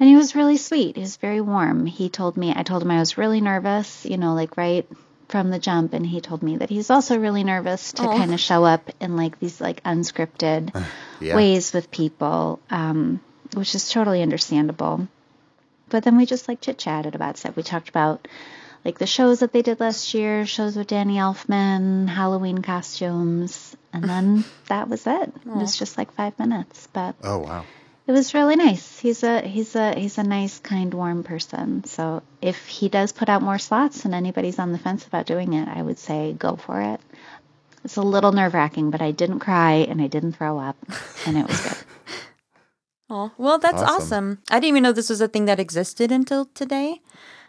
[0.00, 0.96] and he was really sweet.
[0.96, 1.86] He was very warm.
[1.86, 2.52] He told me.
[2.54, 4.04] I told him I was really nervous.
[4.04, 4.86] You know, like right
[5.28, 8.16] from the jump, and he told me that he's also really nervous to Aw.
[8.16, 10.74] kind of show up in like these like unscripted
[11.20, 11.36] Yeah.
[11.36, 13.20] ways with people, um,
[13.54, 15.06] which is totally understandable.
[15.88, 17.54] But then we just like chit chatted about stuff.
[17.56, 18.26] We talked about
[18.84, 24.04] like the shows that they did last year, shows with Danny Elfman, Halloween costumes, and
[24.04, 25.32] then that was it.
[25.46, 27.64] It was just like five minutes, but Oh wow.
[28.06, 28.98] It was really nice.
[28.98, 31.84] He's a he's a he's a nice, kind, warm person.
[31.84, 35.52] So if he does put out more slots and anybody's on the fence about doing
[35.52, 37.00] it, I would say go for it.
[37.84, 40.76] It's a little nerve wracking, but I didn't cry and I didn't throw up,
[41.26, 41.76] and it was good.
[43.14, 43.94] Oh, well, that's Awesome.
[44.02, 44.38] awesome.
[44.50, 47.02] I didn't even know this was a thing that existed until today.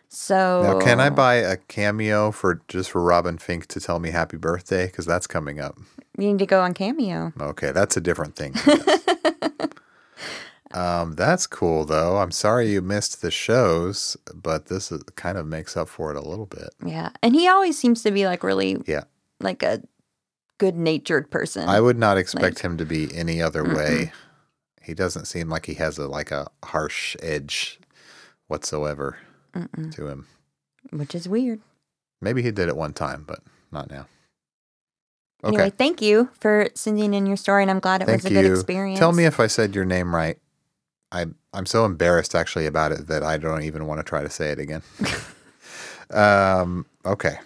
[0.10, 4.12] So Now, can I buy a cameo for just for Robin Finck to tell me
[4.12, 4.88] happy birthday?
[4.88, 5.78] Because that's coming up.
[6.18, 7.32] You need to go on Cameo.
[7.39, 8.54] Okay, that's a different thing.
[10.74, 12.17] Um, that's cool though.
[12.17, 16.17] I'm sorry you missed the shows, but this is, kind of makes up for it
[16.17, 16.69] a little bit.
[16.86, 19.03] Yeah, and he always seems to be like really, Yeah.
[19.39, 19.82] like a
[20.57, 21.67] good-natured person.
[21.69, 23.76] I would not expect Like- him to be any other Mm-mm.
[23.76, 24.11] way.
[24.82, 27.80] He doesn't seem like he has a like a harsh edge
[28.47, 29.17] whatsoever
[29.53, 29.93] Mm-mm.
[29.95, 30.28] to him.
[30.91, 31.61] which is weird.
[32.21, 33.39] Maybe he did it one time, but
[33.71, 34.07] not now.
[35.43, 35.55] Okay.
[35.55, 38.34] Anyway, thank you for sending in your story, and I'm glad it Thank was a
[38.34, 38.41] you.
[38.41, 38.99] good experience.
[38.99, 40.38] Tell me if I said your name right.
[41.14, 44.30] I I'm so embarrassed actually about it that I don't even want to try to
[44.30, 44.82] say it again.
[46.09, 46.86] um.
[47.05, 47.38] Okay,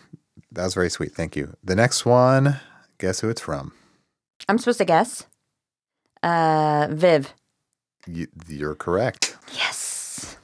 [0.52, 1.12] that was very sweet.
[1.12, 1.56] Thank you.
[1.64, 2.60] The next one.
[2.98, 3.74] Guess who it's from?
[4.50, 5.28] I'm supposed to guess.
[6.24, 7.34] Uh, Viv.
[8.08, 9.38] You, you're correct.
[9.54, 10.38] Yes.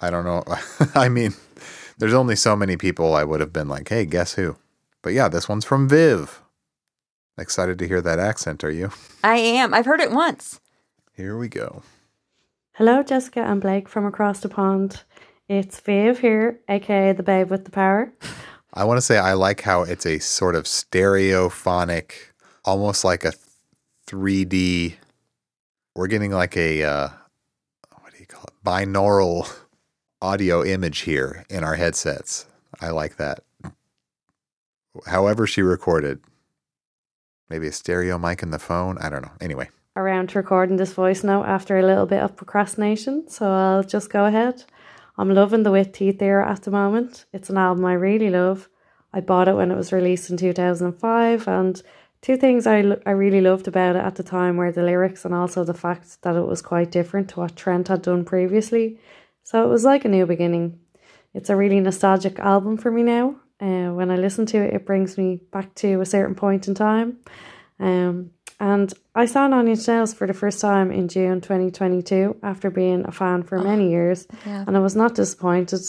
[0.00, 0.44] I don't know.
[0.94, 1.34] I mean,
[1.98, 4.56] there's only so many people I would have been like, hey, guess who?
[5.02, 6.40] But yeah, this one's from Viv.
[7.36, 8.90] Excited to hear that accent, are you?
[9.24, 9.72] I am.
[9.74, 10.60] I've heard it once.
[11.16, 11.82] Here we go.
[12.78, 15.02] Hello, Jessica and Blake from across the pond.
[15.48, 18.12] It's Viv here, aka the babe with the power.
[18.72, 22.12] I want to say I like how it's a sort of stereophonic,
[22.64, 23.32] almost like a
[24.06, 24.94] 3D.
[25.96, 27.08] We're getting like a uh,
[28.00, 28.54] what do you call it?
[28.64, 29.52] Binaural
[30.22, 32.46] audio image here in our headsets.
[32.80, 33.40] I like that.
[35.04, 36.20] However, she recorded,
[37.50, 38.98] maybe a stereo mic in the phone.
[38.98, 39.32] I don't know.
[39.40, 39.68] Anyway,
[39.98, 44.10] Around to recording this voice note after a little bit of procrastination, so I'll just
[44.10, 44.62] go ahead.
[45.16, 47.24] I'm loving the With Teeth era at the moment.
[47.32, 48.68] It's an album I really love.
[49.12, 51.82] I bought it when it was released in 2005, and
[52.22, 55.24] two things I, lo- I really loved about it at the time were the lyrics
[55.24, 59.00] and also the fact that it was quite different to what Trent had done previously.
[59.42, 60.78] So it was like a new beginning.
[61.34, 63.34] It's a really nostalgic album for me now.
[63.60, 66.76] Uh, when I listen to it, it brings me back to a certain point in
[66.76, 67.18] time.
[67.80, 68.30] Um,
[68.60, 73.04] and I saw Nine Inch Nails for the first time in June 2022 after being
[73.06, 74.26] a fan for many years.
[74.44, 74.64] yeah.
[74.66, 75.80] And I was not disappointed.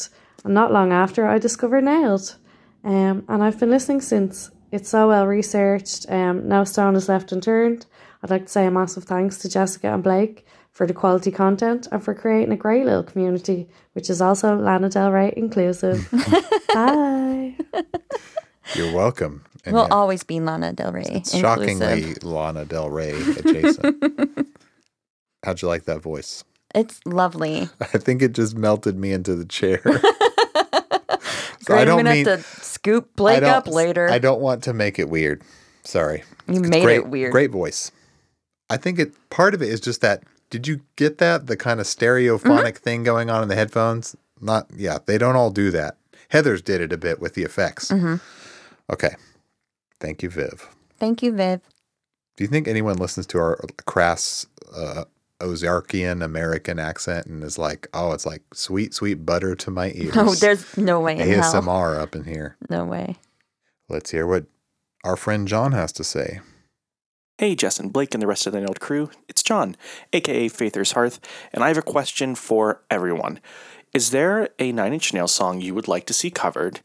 [0.44, 2.36] And not long after, I discovered Nailed.
[2.84, 4.52] Um, and I've been listening since.
[4.72, 6.06] It's so well researched.
[6.10, 7.88] Um, no stone is left unturned.
[8.24, 11.88] I'd like to say a massive thanks to Jessica and Blake for the quality content
[11.92, 16.08] and for creating a great little community, which is also Lana Del Rey inclusive.
[16.74, 17.56] Bye.
[18.76, 19.44] you're welcome.
[19.66, 21.02] And we'll yeah, always be Lana Del Rey.
[21.08, 21.78] it's inclusive.
[21.80, 24.48] shockingly Lana Del Rey adjacent.
[25.44, 26.44] How'd you like that voice?
[26.76, 27.70] It's lovely.
[27.82, 29.82] I think it just melted me into the chair.
[31.62, 34.10] So I don't mean have to scoop Blake up later.
[34.10, 35.44] I don't want to make it weird.
[35.84, 36.24] Sorry.
[36.48, 37.32] You It's made great, it weird.
[37.32, 37.92] Great voice.
[38.72, 40.24] I think it part of it is just that.
[40.50, 41.46] Did you get that?
[41.46, 42.84] The kind of stereophonic Mm-hmm.
[42.84, 44.16] thing going on in the headphones?
[44.42, 45.98] Not yeah, they don't all do that.
[46.30, 47.90] Heather's did it a bit with the effects.
[47.90, 48.16] hmm
[48.92, 49.16] Okay.
[50.00, 50.70] Thank you, Viv.
[50.98, 51.62] Thank you, Viv.
[52.38, 54.46] Do you think anyone listens to our crass
[54.76, 55.06] uh,
[55.42, 60.16] Ozarkian American accent and is like, oh, it's like sweet, sweet butter to my ears?
[60.16, 61.54] No, there's no way in hell.
[61.54, 62.56] ASMR up in here.
[62.70, 63.18] No way.
[63.90, 64.46] Let's hear what
[65.04, 66.40] our friend John has to say.
[67.38, 69.10] Hey, Jess and Blake and the rest of the Nailed crew.
[69.30, 69.78] It's John,
[70.12, 71.22] aka Faither's Hearth,
[71.54, 73.40] and I have a question for everyone.
[73.94, 76.82] Is there a Nine Inch Nails song you would like to see covered?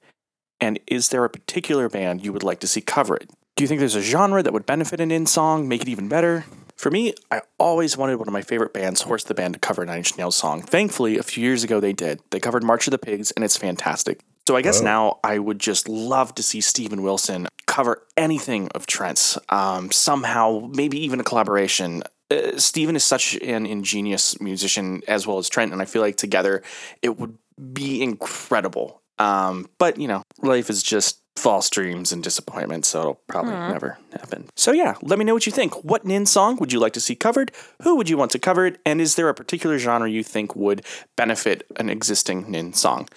[0.60, 3.30] And is there a particular band you would like to see cover it?
[3.56, 6.08] Do you think there's a genre that would benefit an in song, make it even
[6.08, 6.44] better?
[6.76, 9.84] For me, I always wanted one of my favorite bands, Horse the Band, to cover
[9.86, 10.62] Nine Inch Nails song.
[10.62, 12.20] Thankfully, a few years ago they did.
[12.30, 14.20] They covered March of the Pigs, and it's fantastic.
[14.48, 14.86] So I guess Whoa.
[14.86, 20.68] now I would just love to see Steven Wilson cover anything of Trent's, um, somehow,
[20.74, 22.02] maybe even a collaboration.
[22.30, 26.16] Uh, Steven is such an ingenious musician as well as Trent, and I feel like
[26.16, 26.62] together
[27.02, 27.38] it would
[27.72, 29.00] be incredible.
[29.18, 33.72] Um, but you know, life is just false dreams and disappointment, so it'll probably Aw.
[33.72, 34.48] never happen.
[34.56, 35.84] So yeah, let me know what you think.
[35.84, 37.52] What Nin song would you like to see covered?
[37.82, 38.80] Who would you want to cover it?
[38.86, 40.84] And is there a particular genre you think would
[41.16, 43.08] benefit an existing Nin song?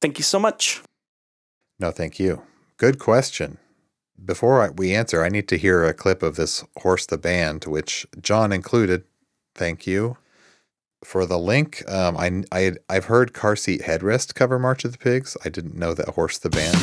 [0.00, 0.82] Thank you so much.
[1.78, 2.42] No, thank you.
[2.76, 3.58] Good question.
[4.22, 7.64] Before I, we answer, I need to hear a clip of this Horse the Band,
[7.64, 9.04] which John included.
[9.54, 10.16] Thank you.
[11.04, 14.98] For the link, um, I, I, I've heard Car Seat Headrest cover March of the
[14.98, 15.36] Pigs.
[15.44, 16.74] I didn't know that Horse the Band.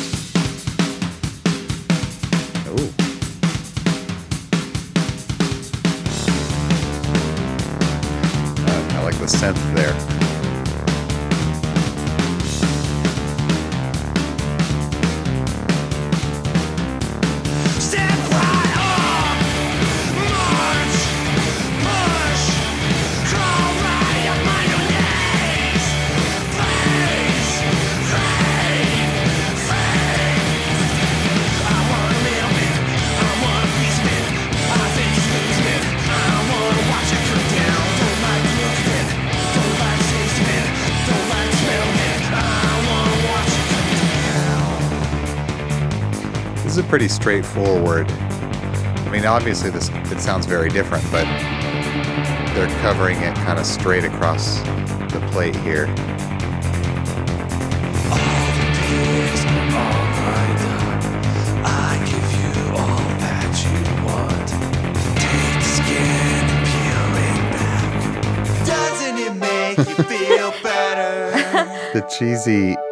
[2.68, 2.88] Ooh.
[8.64, 10.21] Uh, I like the synth there.
[47.02, 48.08] Pretty straightforward.
[48.12, 51.24] I mean, obviously, this it sounds very different, but
[52.54, 54.60] they're covering it kind of straight across
[55.10, 55.86] the plate here.
[61.64, 62.22] I give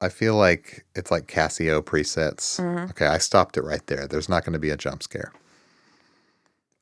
[0.00, 2.58] I feel like it's like Casio presets.
[2.60, 2.90] Mhm.
[2.90, 4.06] Okay, I stopped it right there.
[4.06, 5.32] There's not going to be a jump scare.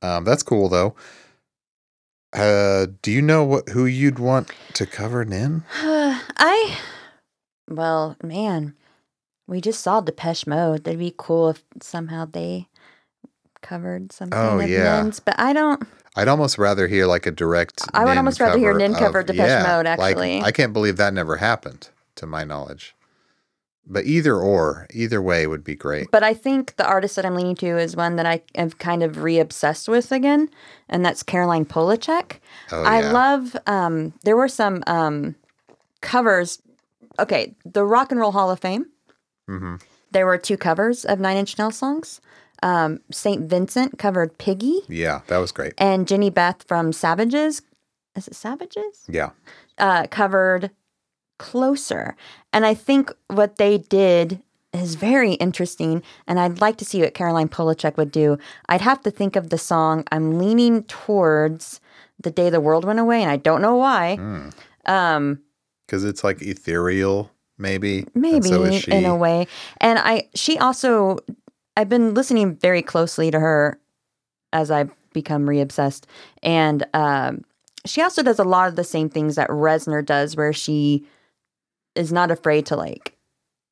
[0.03, 0.95] Um, that's cool though.
[2.33, 5.64] Uh, do you know what who you'd want to cover Nin?
[5.75, 6.79] I,
[7.69, 8.75] well, man,
[9.47, 10.85] we just saw Depeche Mode.
[10.85, 12.69] That'd be cool if somehow they
[13.62, 15.01] covered something Oh, yeah.
[15.01, 15.83] Nin's, but I don't.
[16.16, 17.83] I'd almost rather hear like a direct.
[17.95, 20.41] I would Nin almost rather hear Nin cover Depeche Mode, like, actually.
[20.43, 22.95] I can't believe that never happened, to my knowledge.
[23.91, 26.11] But either or, either way would be great.
[26.11, 29.03] But I think the artist that I'm leaning to is one that I have kind
[29.03, 30.51] of re-obsessed with again,
[30.91, 32.41] and that's Caroline Polachek.
[32.70, 33.57] Oh, I love.
[33.66, 35.36] Um, there were some um,
[36.01, 36.61] covers.
[37.18, 38.86] Okay, the Rock and Roll Hall of Fame.
[39.49, 39.76] Mm-hmm.
[40.11, 42.20] There were two covers of Nine Inch Nails songs.
[42.62, 45.74] Um, Saint Vincent covered Piggy, Yeah, that was great.
[45.78, 47.62] and Jehnny Beth from Savages.
[48.16, 49.05] Is it Savages?
[49.09, 49.30] Yeah.
[49.78, 50.72] uh, covered
[51.39, 52.16] closer.
[52.53, 56.03] And I think what they did is very interesting.
[56.26, 58.39] And I'd like to see what Caroline Polachek would do.
[58.68, 60.05] I'd have to think of the song.
[60.12, 61.80] I'm leaning towards
[62.20, 64.18] The Day the World Went Away, and I don't know why.
[64.20, 64.53] Mm.
[64.86, 65.41] Um,
[65.86, 68.07] Because it's like ethereal, maybe.
[68.14, 69.47] maybe so in a way.
[69.80, 71.18] And I, she also,
[71.76, 73.78] I've been listening very closely to her
[74.53, 76.07] as I've become re-obsessed,
[76.43, 77.45] and um,
[77.86, 81.07] she also does a lot of the same things that Reznor does, where she
[81.99, 83.15] is not afraid to like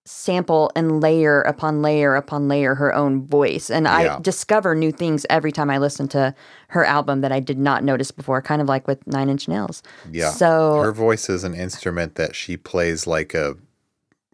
[0.05, 3.71] sample and layer upon layer upon layer her own voice.
[3.71, 4.17] And Yeah.
[4.17, 6.33] I discover new things every time I listen to
[6.69, 9.83] her album that I did not notice before, kind of like with Nine Inch Nails.
[10.13, 10.31] Yeah.
[10.31, 13.57] So her voice is an instrument that she plays like a.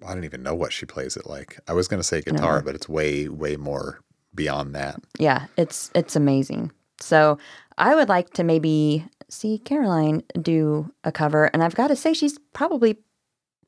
[0.07, 1.59] I don't even know what she plays it like.
[1.69, 2.63] I was going to say guitar, No.
[2.65, 4.01] but it's way, way more
[4.35, 5.01] beyond that.
[5.19, 6.73] yeah, it's it's amazing.
[7.01, 7.39] So
[7.79, 12.13] I would like to maybe see Caroline do a cover, and I've got to say
[12.15, 12.99] she's probably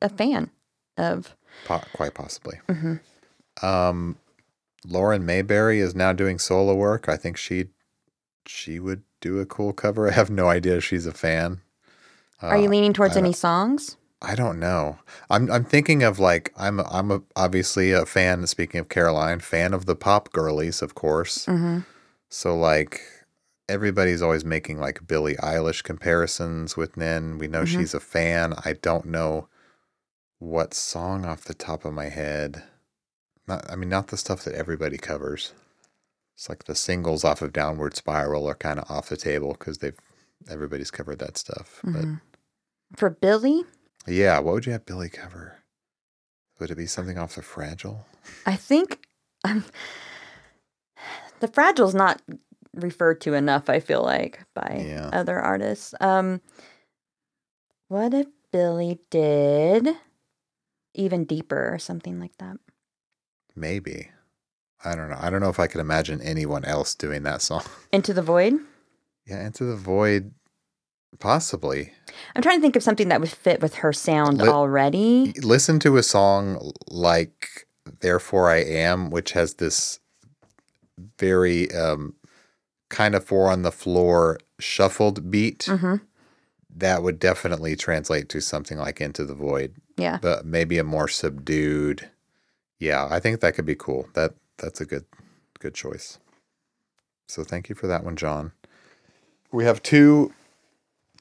[0.05, 0.49] a fan
[0.97, 1.35] of.
[1.65, 2.59] Po- quite possibly.
[2.69, 2.99] Mhm.
[3.63, 4.17] Um,
[4.85, 7.09] Lauren Mayberry is now doing solo work.
[7.09, 7.67] I think she
[8.45, 10.07] she would do a cool cover.
[10.11, 11.61] I have no idea she's a fan.
[12.41, 13.97] Are you Uh, leaning towards any songs?
[14.21, 14.99] I don't know.
[15.29, 18.45] I'm I'm thinking of like I'm I'm a, obviously a fan.
[18.47, 21.45] Speaking of Caroline, fan of the pop girlies, of course.
[21.47, 21.79] Mm-hmm.
[22.29, 23.01] So like
[23.67, 27.37] everybody's always making like Billie Eilish comparisons with Nin.
[27.39, 27.67] We know Mhm.
[27.67, 28.53] she's a fan.
[28.63, 29.47] I don't know
[30.45, 32.63] what song off the top of my head.
[33.47, 35.53] Not I mean not the stuff that everybody covers.
[36.35, 39.77] It's like the singles off of Downward Spiral are kind of off the table because
[39.79, 39.97] they've
[40.49, 41.81] everybody's covered that stuff.
[41.83, 42.21] Mhm.
[42.95, 43.63] For Billie,
[44.07, 45.57] yeah, what would you have Billie cover?
[46.59, 48.05] Would it be something off the Fragile?
[48.45, 49.05] I think
[49.43, 49.65] um,
[51.39, 52.21] the Fragile's not
[52.73, 53.69] referred to enough.
[53.69, 55.09] I feel like by Yeah.
[55.13, 55.93] other artists.
[55.99, 56.41] Um,
[57.87, 59.89] what if Billie did
[60.95, 62.57] even deeper or something like that?
[63.55, 64.09] Maybe.
[64.83, 65.17] I don't know.
[65.19, 67.63] I don't know if I could imagine anyone else doing that song.
[67.91, 68.53] Into the Void.
[69.25, 70.33] Yeah, Into the Void,
[71.19, 71.91] possibly.
[72.35, 75.33] I'm trying to think of something that would fit with her sound already.
[75.41, 77.67] Listen to a song like
[78.01, 79.99] Therefore I Am, which has this
[81.17, 82.13] very um,
[82.89, 85.65] kind of four on the floor shuffled beat.
[85.69, 86.01] Mhm.
[86.77, 89.75] That would definitely translate to something like Into the Void.
[89.97, 90.19] Yeah.
[90.21, 92.09] But maybe a more subdued.
[92.79, 94.09] Yeah, I think that could be cool.
[94.13, 95.05] That that's a good
[95.59, 96.19] good choice.
[97.27, 98.51] So thank you for that one, John.
[99.51, 100.33] We have two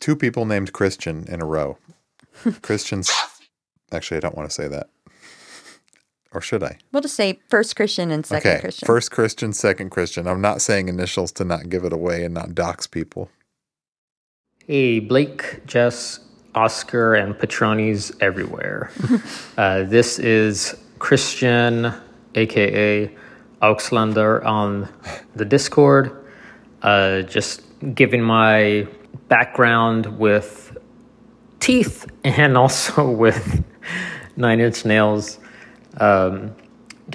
[0.00, 1.78] two people named Christian in a row.
[2.62, 3.10] Christians
[3.94, 4.88] Actually, I don't want to say that.
[6.32, 6.78] Or should I?
[6.90, 8.60] We'll just say first Christian and second okay.
[8.60, 8.86] Christian.
[8.86, 10.26] First Christian, second Christian.
[10.26, 13.30] I'm not saying initials to not give it away and not dox people.
[14.66, 16.18] Hey, Blake, Jess,
[16.54, 18.90] Oscar, and Patronies everywhere.
[19.58, 21.92] uh, this is Christian,
[22.34, 23.14] aka
[23.62, 24.88] Auxlander, on
[25.34, 26.24] the Discord.
[26.82, 27.62] Uh, just
[27.94, 28.86] giving my
[29.28, 30.76] background with
[31.60, 33.64] teeth and also with
[34.36, 35.38] Nine Inch Nails.
[35.98, 36.54] Um,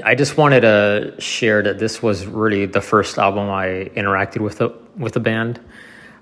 [0.04, 4.60] I just wanted to share that this was really the first album I interacted with
[4.60, 5.60] the with the band.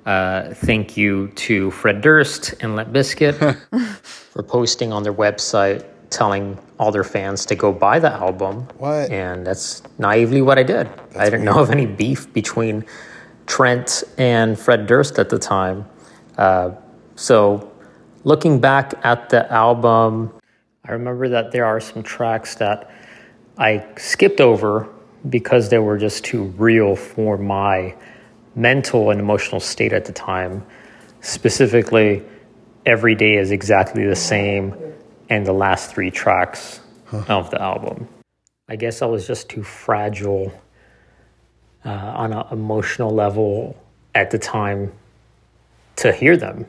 [0.08, 3.60] Uh, thank you to Fred Durst and Limp Bizkit
[4.02, 8.62] for posting on their website telling all their fans to go buy the album.
[8.78, 9.12] What?
[9.12, 10.90] And that's naively what I did.
[11.18, 12.86] I didn't know of any beef between
[13.48, 15.86] Trent and Fred Durst at the time.
[16.38, 16.72] Uh,
[17.18, 17.70] so,
[18.24, 20.34] looking back at the album,
[20.86, 22.90] I remember that there are some tracks that
[23.58, 24.88] I skipped over
[25.30, 27.94] because they were just too real for my
[28.58, 30.66] mental and emotional state at the time.
[31.22, 32.24] Specifically,
[32.86, 34.76] Every Day is Exactly the Same
[35.30, 36.80] and the last three tracks
[37.12, 38.08] of the album.
[38.68, 40.52] I guess I was just too fragile
[41.86, 43.78] uh, on an emotional level
[44.16, 44.92] at the time
[45.98, 46.66] to hear them,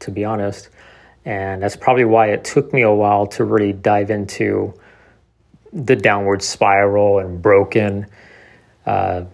[0.00, 0.68] to be honest.
[1.24, 4.74] And that's probably why it took me a while to really dive into
[5.72, 8.06] the downward spiral and broken,
[8.86, 9.24] uh,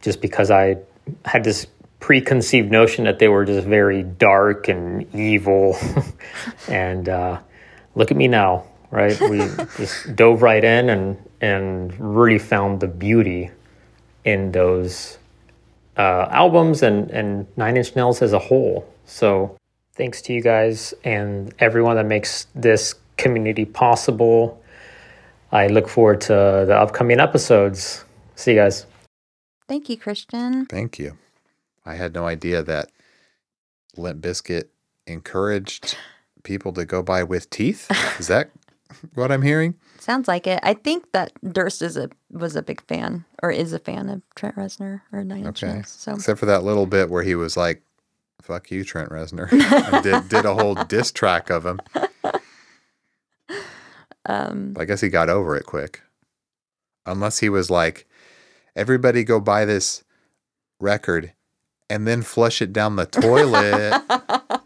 [0.00, 0.76] just because I
[1.24, 1.66] had this
[2.00, 5.76] preconceived notion that they were just very dark and evil.
[6.68, 7.40] and uh,
[7.94, 9.18] look at me now, right?
[9.20, 9.38] We
[9.76, 13.50] just dove right in and, and really found the beauty
[14.24, 15.18] in those
[15.96, 18.88] uh, albums and, and Nine Inch Nails as a whole.
[19.04, 19.56] So
[19.94, 24.62] thanks to you guys and everyone that makes this community possible.
[25.50, 28.04] I look forward to the upcoming episodes.
[28.36, 28.86] See you guys.
[29.68, 30.66] Thank you, Christian.
[30.66, 31.18] Thank you.
[31.84, 32.90] I had no idea that
[33.96, 34.64] Limp Bizkit
[35.06, 35.96] encouraged
[36.42, 37.90] people to go by with teeth.
[38.18, 38.50] Is that
[39.14, 39.74] what I'm hearing?
[39.98, 40.60] Sounds like it.
[40.62, 44.22] I think that Durst is a was a big fan or is a fan of
[44.34, 45.74] Trent Reznor or Nine Inch Okay.
[45.74, 45.90] Nails.
[45.90, 47.82] So Except for that little bit where he was like,
[48.40, 49.50] fuck you, Trent Reznor.
[49.92, 51.80] and did, did a whole diss track of him.
[54.26, 56.00] um, I guess he got over it quick.
[57.04, 58.06] Unless he was like,
[58.78, 60.04] everybody go buy this
[60.80, 61.32] record
[61.90, 64.02] and then flush it down the toilet.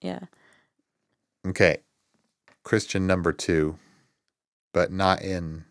[0.00, 0.20] yeah.
[1.46, 1.78] okay.
[2.64, 3.78] Christian number two,
[4.72, 5.64] but not in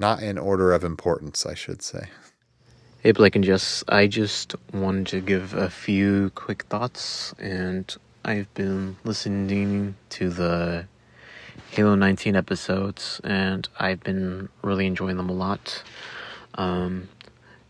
[0.00, 2.08] not in order of importance, I should say.
[3.00, 3.84] Hey, Blake and Jess.
[3.88, 7.94] I just wanted to give a few quick thoughts, and
[8.24, 10.86] I've been listening to the
[11.70, 15.82] Halo 19 episodes, and I've been really enjoying them a lot.
[16.58, 17.08] Um,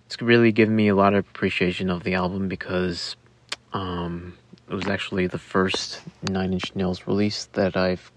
[0.06, 3.14] it's really given me a lot of appreciation of the album because
[3.74, 4.36] um,
[4.68, 8.10] it was actually the first Nine Inch Nails release that I've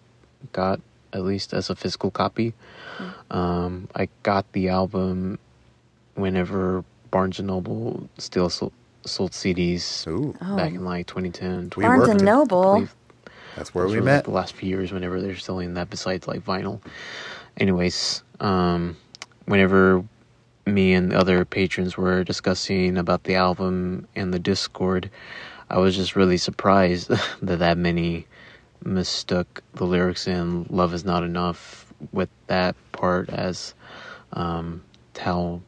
[0.54, 0.80] got,
[1.14, 2.54] at least as a physical copy.
[3.30, 5.38] Um, I got the album
[6.16, 8.72] whenever Barnes and Noble still sold,
[9.06, 10.06] sold CDs
[10.56, 10.76] back Oh.
[10.76, 11.72] in like 2010.
[11.76, 12.88] We Barnes and Noble?
[13.58, 14.16] That's where Those we were, met.
[14.18, 16.80] Like the last few years, whenever they're selling that, besides like vinyl.
[17.58, 18.96] Anyways, um,
[19.46, 20.06] whenever
[20.66, 25.10] me and the other patrons were discussing about the album and the Discord,
[25.70, 27.08] I was just really surprised
[27.42, 28.28] that that many
[28.84, 33.74] mistook the lyrics in "Love Is Not Enough" with that part as
[34.34, 34.82] um,
[35.18, 35.62] how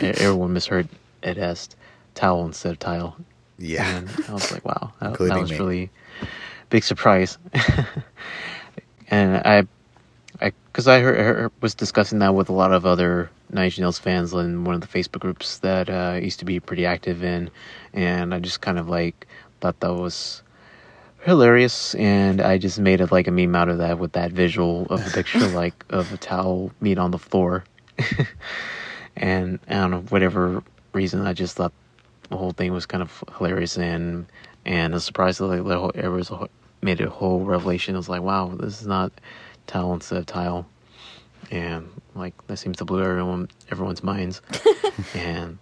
[0.00, 0.88] e- everyone misheard
[1.22, 1.68] it as
[2.14, 3.16] towel instead of tile.
[3.58, 3.98] Yeah.
[3.98, 5.58] And I was like, wow, that, that was me.
[5.58, 5.90] really
[6.70, 7.38] big surprise.
[9.08, 9.66] and I,
[10.40, 13.98] because I heard, heard- was discussing that with a lot of other Nine Inch Nails
[13.98, 17.22] fans in one of the Facebook groups that uh, I used to be pretty active
[17.22, 17.50] in,
[17.92, 19.26] and I just kind of like
[19.60, 20.42] thought that was
[21.20, 24.86] hilarious, and I just made it like a meme out of that with that visual
[24.90, 27.64] of the picture like of a towel meat on the floor,
[29.16, 30.62] and I don't know whatever
[30.92, 31.72] reason I just thought
[32.30, 34.26] the whole thing was kind of hilarious and
[34.64, 36.48] and a surprise that like the whole it was a,
[36.82, 37.94] made it a whole revelation.
[37.94, 39.12] It was like wow, this is not
[39.66, 40.66] towel instead of tile,
[41.50, 44.42] and like that seems to blow everyone everyone's minds,
[45.14, 45.58] and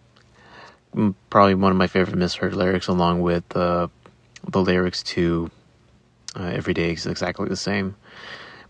[0.94, 3.88] mm, probably one of my favorite misheard lyrics, along with uh,
[4.48, 5.50] the lyrics to
[6.36, 7.96] uh, "Every Day is Exactly the Same."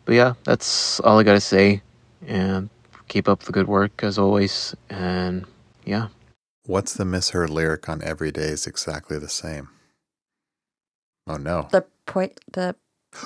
[0.04, 1.82] But yeah, that's all I gotta say,
[2.26, 2.68] and
[3.08, 5.44] keep up the good work as always, and
[5.84, 6.08] yeah.
[6.66, 9.68] What's the misheard lyric on Every Day is exactly the same?
[11.26, 11.68] Oh no.
[11.70, 12.76] The point, the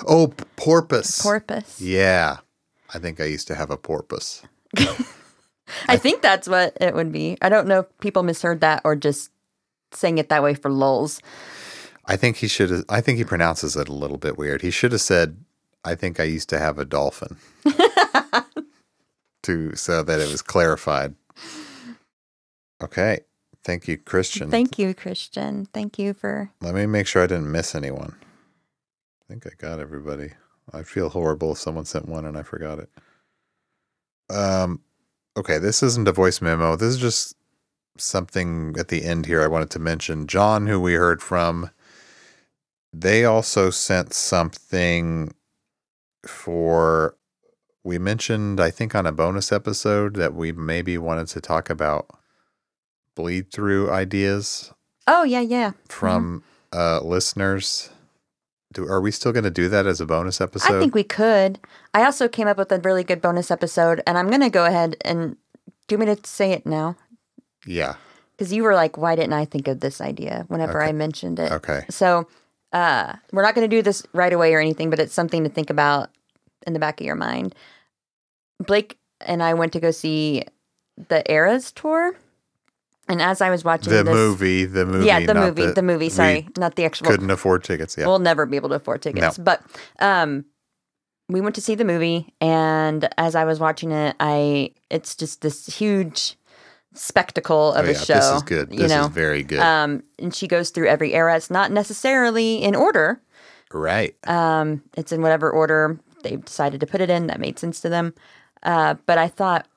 [0.07, 1.19] Oh, porpoise.
[1.21, 1.81] porpoise.
[1.81, 2.37] Yeah.
[2.93, 4.43] I think I used to have a porpoise.
[5.87, 7.37] I think that's what it would be.
[7.41, 9.31] I don't know if people misheard that or just
[9.91, 11.21] saying it that way for lulls.
[12.05, 14.61] I think he should have, I think he pronounces it a little bit weird.
[14.61, 15.37] He should have said,
[15.83, 17.37] I think I used to have a dolphin.
[19.43, 21.15] to so that it was clarified.
[22.81, 23.21] Okay.
[23.63, 24.49] Thank you, Christian.
[24.49, 25.67] Thank you, Christian.
[25.73, 26.51] Thank you for.
[26.61, 28.15] Let me make sure I didn't miss anyone.
[29.27, 30.31] I think I got everybody.
[30.73, 32.89] I feel horrible if someone sent one and I forgot it.
[34.29, 34.81] Um,
[35.35, 36.75] okay, this isn't a voice memo.
[36.75, 37.35] This is just
[37.97, 40.27] something at the end here I wanted to mention.
[40.27, 41.71] John, who we heard from,
[42.93, 45.33] they also sent something
[46.25, 47.15] for.
[47.83, 52.07] We mentioned, I think, on a bonus episode that we maybe wanted to talk about
[53.15, 54.73] bleed through ideas
[55.07, 55.71] Oh yeah, yeah.
[55.87, 57.89] from uh, listeners.
[58.77, 60.75] Do are we still going to do that as a bonus episode?
[60.75, 61.59] I think we could.
[61.95, 64.95] I also came up with a really good bonus episode, and I'm gonna go ahead
[65.01, 65.35] and
[65.87, 66.95] do you want me to say it now?
[67.65, 67.95] yeah.
[68.37, 71.51] Because you were like, "Why didn't I think of this idea?" Whenever I mentioned it.
[71.51, 71.85] Okay.
[71.89, 72.27] So
[72.71, 75.49] uh, we're not going to do this right away or anything, but it's something to
[75.49, 76.11] think about
[76.67, 77.55] in the back of your mind.
[78.63, 80.43] Blake and I went to go see
[81.09, 82.15] the Eras tour,
[83.09, 86.05] and as I was watching The this, movie, the movie, yeah, the movie, the, movie.
[86.05, 87.07] we Sorry, not the actual.
[87.07, 87.97] Couldn't afford tickets.
[87.97, 88.05] Yeah.
[88.07, 89.37] We'll never be able to afford tickets.
[89.37, 89.43] No.
[89.43, 89.61] But
[89.99, 90.45] um
[91.29, 95.41] we went to see the movie and as I was watching it, I it's just
[95.41, 96.37] this huge
[96.93, 98.13] spectacle of Oh, a yeah, show.
[98.15, 98.71] this is good.
[98.71, 99.07] You This is know?
[99.07, 99.59] very good.
[99.59, 101.35] Um and she goes through every era.
[101.35, 103.21] It's not necessarily in order.
[103.73, 104.15] right.
[104.27, 107.89] Um it's in whatever order they decided to put it in that made sense to
[107.89, 108.13] them.
[108.63, 109.67] Uh but I thought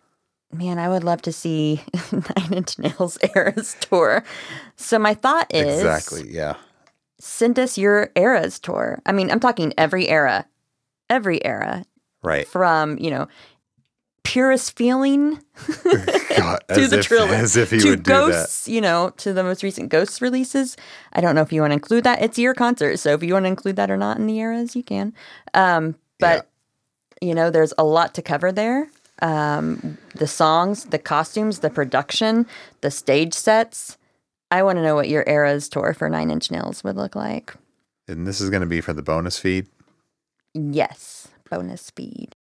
[0.53, 1.83] Man, I would love to see
[2.13, 4.25] Nine Inch Nails Eras tour.
[4.77, 6.29] So my thought is Exactly.
[6.33, 6.55] Yeah.
[7.21, 9.01] send us your eras tour.
[9.07, 10.47] I mean, I'm talking every era,
[11.09, 11.85] every era
[12.23, 12.47] Right.
[12.49, 13.29] from, you know,
[14.25, 15.41] purest feeling
[16.37, 18.27] God, to the if, trilogy, as if he to would do that.
[18.31, 20.77] Ghosts, you know, to the most recent Ghosts releases.
[21.13, 22.21] I don't know if you want to include that.
[22.23, 24.75] It's your concert, so if you want to include that or not in the eras,
[24.77, 25.15] you can.
[25.55, 26.49] Um, but
[27.23, 28.89] you know, there's a lot to cover there.
[29.23, 32.47] Um, the songs, the costumes, the production,
[32.81, 33.99] the stage sets.
[34.51, 37.55] I want to know what your eras tour for Nine Inch Nails would look like.
[38.09, 39.66] And this is going to be for the bonus feed.
[40.55, 42.35] Yes, bonus feed.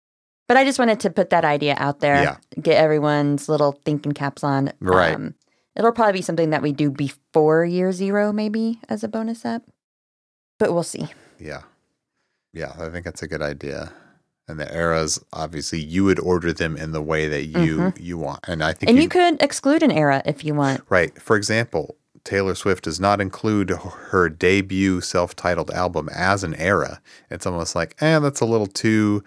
[0.48, 2.38] But I just wanted to put that idea out there, Yeah.
[2.60, 4.72] get everyone's little thinking caps on.
[4.80, 5.16] Right.
[5.76, 9.62] it'll probably be something that we do before year zero, maybe as a bonus up.
[10.58, 11.08] But we'll see.
[11.40, 11.62] Yeah.
[12.52, 13.94] Yeah, I think that's a good idea.
[14.50, 17.94] And the eras, obviously, you would order them in the way that you Mhm.
[18.02, 18.40] you want.
[18.48, 20.82] And I think And you could exclude an era if you want.
[20.90, 21.12] Right.
[21.22, 23.70] For example, Taylor Swift does not include
[24.10, 27.00] her debut self-titled album as an era.
[27.30, 29.24] It's almost like, eh, that's a little too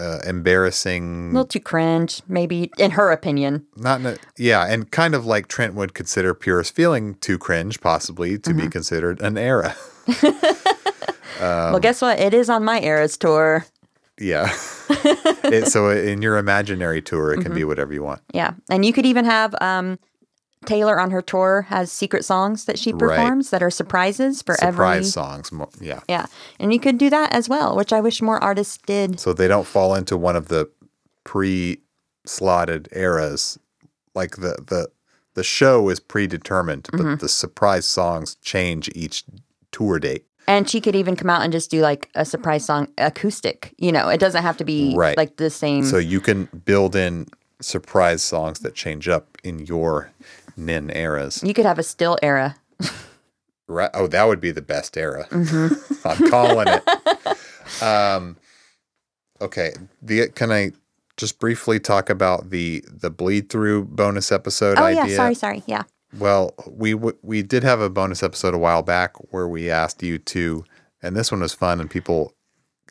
[0.00, 1.30] uh, embarrassing.
[1.30, 3.66] A little too cringe, maybe, in her opinion.
[3.76, 7.80] Not, in a- yeah, and kind of like Trent would consider Purest Feeling too cringe,
[7.80, 8.70] possibly to be Mhm.
[8.70, 9.74] considered an era.
[10.22, 10.30] um,
[11.40, 12.20] well, guess what?
[12.20, 13.66] It is on my eras tour.
[14.20, 14.52] Yeah.
[15.44, 17.66] it, so in your imaginary tour, it can be Mhm.
[17.68, 18.20] whatever you want.
[18.32, 18.52] Yeah.
[18.70, 19.98] And you could even have um,
[20.66, 22.98] Taylor on her tour has secret songs that she Right.
[22.98, 25.04] performs that are surprises for Surprise every.
[25.04, 26.00] songs, yeah.
[26.08, 26.26] Yeah.
[26.58, 29.20] And you could do that as well, which I wish more artists did.
[29.20, 30.68] so they don't fall into one of the
[31.24, 33.58] pre-slotted eras
[34.14, 34.88] like the the
[35.34, 37.20] the show is predetermined but Mhm.
[37.20, 39.24] the surprise songs change each
[39.70, 42.88] tour date And she could even come out and just do like a surprise song
[42.96, 43.74] acoustic.
[43.78, 45.16] You know, it doesn't have to be Right.
[45.16, 45.84] like the same.
[45.84, 47.26] so you can build in
[47.60, 50.10] surprise songs that change up in your
[50.56, 51.42] Nin eras.
[51.44, 52.56] You could have a still era.
[53.68, 53.90] Right?
[53.92, 55.26] Oh, that would be the best era.
[55.30, 55.76] Mhm.
[56.06, 57.82] I'm calling it.
[57.82, 58.36] Um,
[59.42, 59.72] okay.
[60.00, 60.72] The can I
[61.18, 65.06] just briefly talk about the the bleed through bonus episode oh idea?
[65.06, 65.62] yeah, sorry, sorry.
[65.66, 65.82] Yeah.
[66.16, 70.02] Well, we w- we did have a bonus episode a while back where we asked
[70.02, 70.64] you to,
[71.02, 72.34] and this one was fun, and people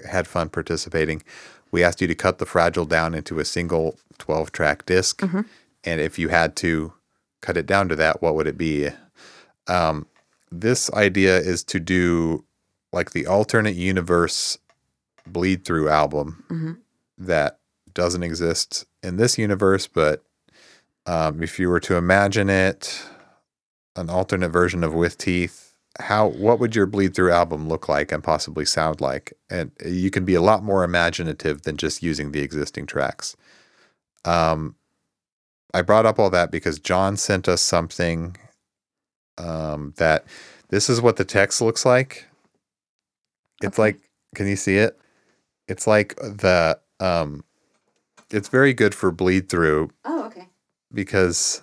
[0.07, 1.23] had fun participating.
[1.71, 5.45] We asked you to cut the fragile down into a single twelve track disk, Mhm.
[5.83, 6.93] and if you had to
[7.41, 8.89] cut it down to that, what would it be?
[9.67, 10.05] Um,
[10.51, 12.45] this idea is to do
[12.93, 14.59] like the alternate universe
[15.25, 16.77] bleed through album Mhm.
[17.17, 17.59] that
[17.93, 20.23] doesn't exist in this universe, but
[21.07, 23.03] um, if you were to imagine it,
[23.95, 28.11] an alternate version of With Teeth, how what would your bleed through album look like
[28.11, 29.33] and possibly sound like?
[29.49, 33.35] And you can be a lot more imaginative than just using the existing tracks.
[34.25, 34.75] Um,
[35.73, 38.37] I brought up all that because John sent us something
[39.37, 40.25] um, that
[40.69, 42.27] this is what the text looks like.
[43.63, 43.99] It's like,
[44.35, 44.99] can you see it?
[45.67, 47.43] It's like the um,
[48.31, 50.47] it's very good for bleed through Oh, okay.
[50.93, 51.61] Because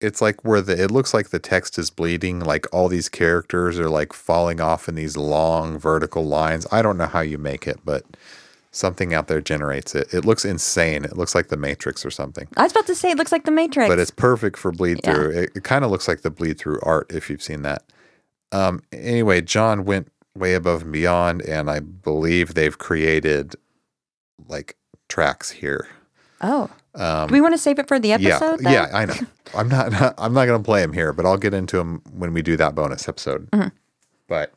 [0.00, 3.78] it's like where the it looks like the text is bleeding like all these characters
[3.78, 6.66] are like falling off in these long vertical lines.
[6.70, 8.04] I don't know how you make it but
[8.70, 10.12] something out there generates it.
[10.12, 11.04] It looks insane.
[11.04, 12.48] It looks like the matrix or something.
[12.56, 13.88] I was about to say it looks like the Matrix.
[13.88, 15.14] but it's perfect for bleed Yeah.
[15.14, 15.30] through.
[15.30, 17.84] It, it kind of looks like the bleed through art if you've seen that.
[18.52, 23.54] Um anyway john went way above and beyond and i believe they've created
[24.48, 24.76] like
[25.08, 25.86] tracks here.
[26.40, 26.68] Oh.
[26.94, 28.60] Um, Do we want to save it for the episode?
[28.62, 29.14] yeah, yeah, I know.
[29.54, 29.92] I'm not.
[30.18, 32.56] I'm not going to play him here, but I'll get into him when we do
[32.56, 33.50] that bonus episode.
[33.50, 33.72] Mhm.
[34.28, 34.52] But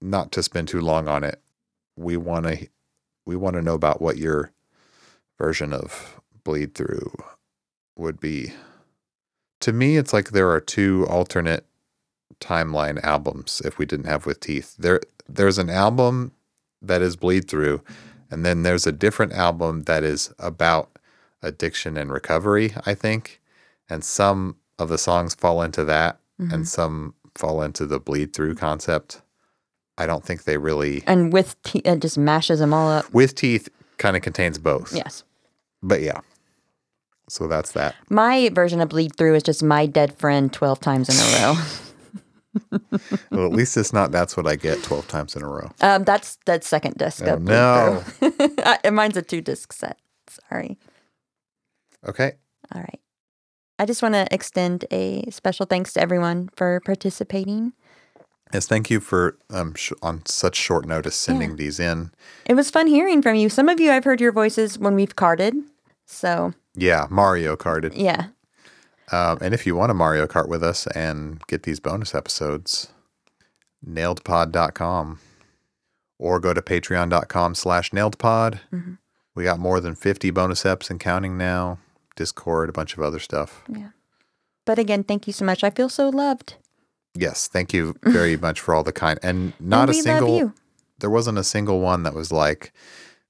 [0.00, 1.40] not to spend too long on it.
[1.96, 2.66] We want to.
[3.26, 4.52] We want to know about what your
[5.38, 7.10] version of bleed through
[7.96, 8.52] would be.
[9.60, 11.64] To me, it's like there are two alternate
[12.40, 13.62] timeline albums.
[13.64, 16.32] If we didn't have with teeth, there there's an album
[16.82, 17.80] that is bleed through,
[18.30, 20.90] and then there's a different album that is about
[21.44, 23.40] addiction and recovery, I think.
[23.88, 26.52] And some of the songs fall into that Mhm.
[26.52, 29.20] and some fall into the bleed through concept.
[29.98, 33.12] I don't think they really And with teeth, it just mashes them all up.
[33.14, 33.68] with teeth
[33.98, 34.92] kind of contains both.
[34.92, 35.22] Yes.
[35.82, 36.20] But yeah.
[37.28, 37.94] So that's that.
[38.10, 41.54] My version of bleed through is just my dead friend twelve times in a row.
[43.30, 45.72] Well, at least it's not that's what I get 12 times in a row.
[45.80, 47.20] Um, that's that second disc.
[47.26, 48.04] Oh, no.
[48.92, 49.98] Mine's a two disc set.
[50.28, 50.78] Sorry.
[52.06, 52.32] Okay.
[52.74, 53.00] All right.
[53.78, 57.72] I just want to extend a special thanks to everyone for participating.
[58.52, 62.12] Yes, thank you for um sh- on such short notice sending these in.
[62.46, 63.48] It was fun hearing from you.
[63.48, 65.54] Some of you I've heard your voices when we've carded.
[66.06, 67.92] So Yeah, Mario Karted.
[67.96, 68.26] yeah.
[69.12, 72.88] Um, and if you want to Mario Kart with us and get these bonus episodes,
[73.86, 75.18] nailedpod.com
[76.18, 78.60] or go to patreon.com slash nailedpod.
[78.72, 78.98] Mhm.
[79.34, 81.78] We got more than 50 bonus eps and counting now,
[82.16, 83.62] Discord, a bunch of other stuff.
[83.68, 83.90] Yeah.
[84.64, 85.62] But again, thank you so much.
[85.64, 86.54] I feel so loved.
[87.14, 90.52] Yes, thank you very much for all the kind and not we a single
[90.98, 92.72] there wasn't a single one that was like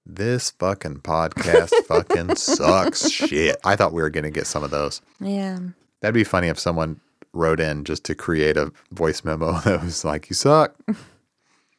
[0.07, 3.57] this fucking podcast fucking sucks shit.
[3.65, 5.01] I thought we were going to get some of those.
[5.21, 5.59] Yeah.
[6.01, 7.01] That'd be funny if someone
[7.33, 10.75] wrote in just to create a voice memo that was like, "You suck."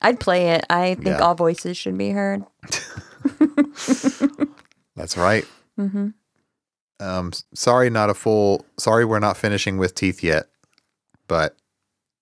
[0.02, 0.66] I'd play it.
[0.70, 1.20] I think Yeah.
[1.20, 2.44] all voices should be heard.
[4.96, 5.46] That's right.
[5.78, 6.10] hmm
[7.00, 8.66] Um, sorry, not a full.
[8.78, 10.48] Sorry, we're not finishing with teeth yet,
[11.28, 11.56] but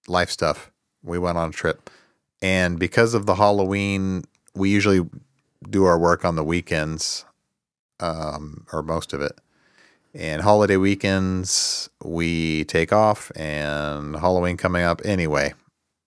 [0.07, 0.71] life stuff.
[1.03, 1.89] We went on a trip,
[2.41, 4.23] and because of the Halloween,
[4.55, 5.07] we usually
[5.69, 7.25] do our work on the weekends,
[7.99, 9.39] um, or most of it.
[10.15, 15.53] And holiday weekends, we take off, and Halloween coming up anyway.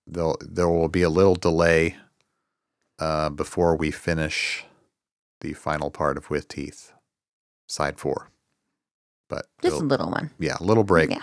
[0.06, 1.96] There there will be a little delay
[2.98, 4.64] uh, before we finish
[5.40, 6.92] the final part of with teeth,
[7.66, 8.30] side four.
[9.29, 10.31] But Just a little one.
[10.39, 11.11] yeah, little break.
[11.11, 11.22] Yeah.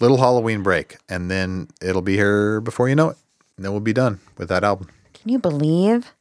[0.00, 0.96] Little Halloween break.
[1.08, 3.16] And then it'll be here before you know it.
[3.56, 4.88] And then we'll be done with that album.
[5.14, 6.12] Can you believe?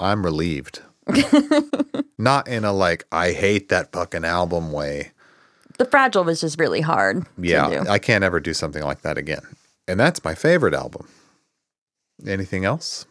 [0.00, 0.80] I'm relieved.
[2.18, 5.12] Not in a like, I hate that fucking album way.
[5.78, 7.26] The Fragile was just really hard.
[7.36, 7.68] Yeah.
[7.68, 7.90] To do.
[7.90, 9.42] I can't ever do something like that again.
[9.88, 11.08] And that's my favorite album.
[12.26, 13.06] Anything else?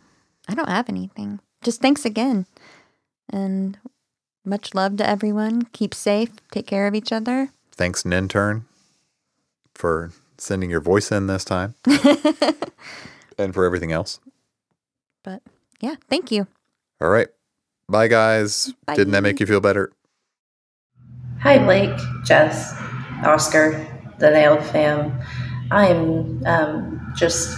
[0.48, 1.40] I don't have anything.
[1.62, 2.46] Just thanks again.
[3.30, 3.78] And
[4.46, 5.64] much love to everyone.
[5.74, 6.30] Keep safe.
[6.52, 7.50] Take care of each other.
[7.72, 8.64] Thanks, Nintern,
[9.74, 11.76] for sending your voice in this time
[13.38, 14.20] and for everything else.
[15.24, 15.42] But
[15.80, 16.48] yeah, thank you.
[17.02, 17.28] All right.
[17.90, 18.74] Bye, guys.
[18.94, 19.92] Didn't that make you feel better?
[21.42, 22.74] Hi, Blake, Jess,
[23.26, 23.86] Oscar,
[24.20, 25.20] the Nailed fam.
[25.72, 27.58] I'm um, just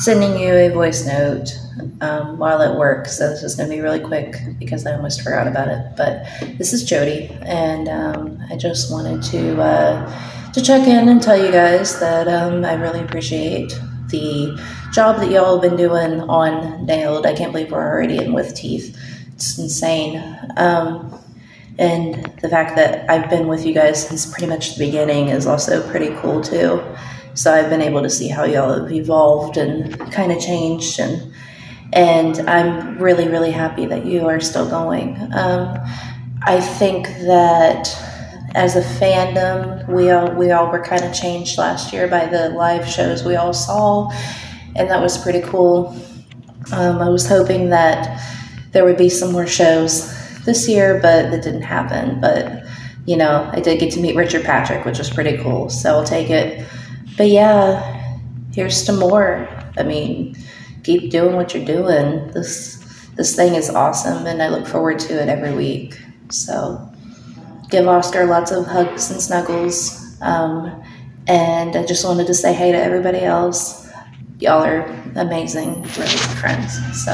[0.00, 1.58] sending you a voice note
[2.00, 5.22] um, while at work, so this is going to be really quick because I almost
[5.22, 5.96] forgot about it.
[5.96, 6.26] But
[6.58, 11.42] this is Jody, and um, I just wanted to uh, to check in and tell
[11.42, 13.78] you guys that um, I really appreciate
[14.08, 14.58] the
[14.92, 17.26] job that y'all have been doing on Nailed.
[17.26, 18.98] I can't believe we're already in with teeth.
[19.34, 20.16] It's insane.
[20.56, 21.18] Um,
[21.78, 25.46] and the fact that I've been with you guys since pretty much the beginning is
[25.46, 26.82] also pretty cool too.
[27.36, 31.32] So I've been able to see how y'all have evolved and kind of changed, and
[31.92, 35.16] and I'm really really happy that you are still going.
[35.34, 35.78] Um,
[36.42, 37.94] I think that
[38.54, 42.48] as a fandom, we all we all were kind of changed last year by the
[42.50, 44.10] live shows we all saw,
[44.74, 45.94] and that was pretty cool.
[46.72, 48.18] Um, I was hoping that
[48.72, 50.10] there would be some more shows
[50.44, 52.18] this year, but that didn't happen.
[52.18, 52.64] But
[53.04, 55.68] you know, I did get to meet Richard Patrick, which was pretty cool.
[55.68, 56.66] So I'll take it.
[57.16, 58.18] But yeah,
[58.54, 59.48] here's to more.
[59.78, 60.36] I mean,
[60.82, 62.28] keep doing what you're doing.
[62.28, 62.76] This
[63.16, 65.98] this thing is awesome, and I look forward to it every week.
[66.30, 66.92] So
[67.70, 70.20] give Oscar lots of hugs and snuggles.
[70.20, 70.82] Um,
[71.26, 73.90] and I just wanted to say hey to everybody else.
[74.38, 74.84] Y'all are
[75.16, 77.04] amazing, really good friends.
[77.04, 77.12] So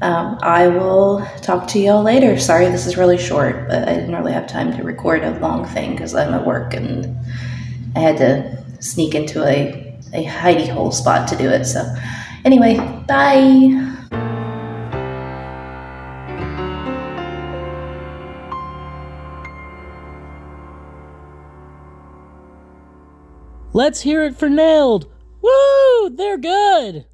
[0.00, 2.38] um, I will talk to y'all later.
[2.38, 5.66] Sorry, this is really short, but I didn't really have time to record a long
[5.66, 7.16] thing because I'm at work and
[7.96, 11.64] I had to sneak into a, a hidey hole spot to do it.
[11.64, 11.84] So,
[12.44, 12.76] anyway,
[13.06, 13.94] bye.
[23.72, 25.06] Let's hear it for Nailed.
[25.40, 26.10] Woo!
[26.10, 27.06] They're good.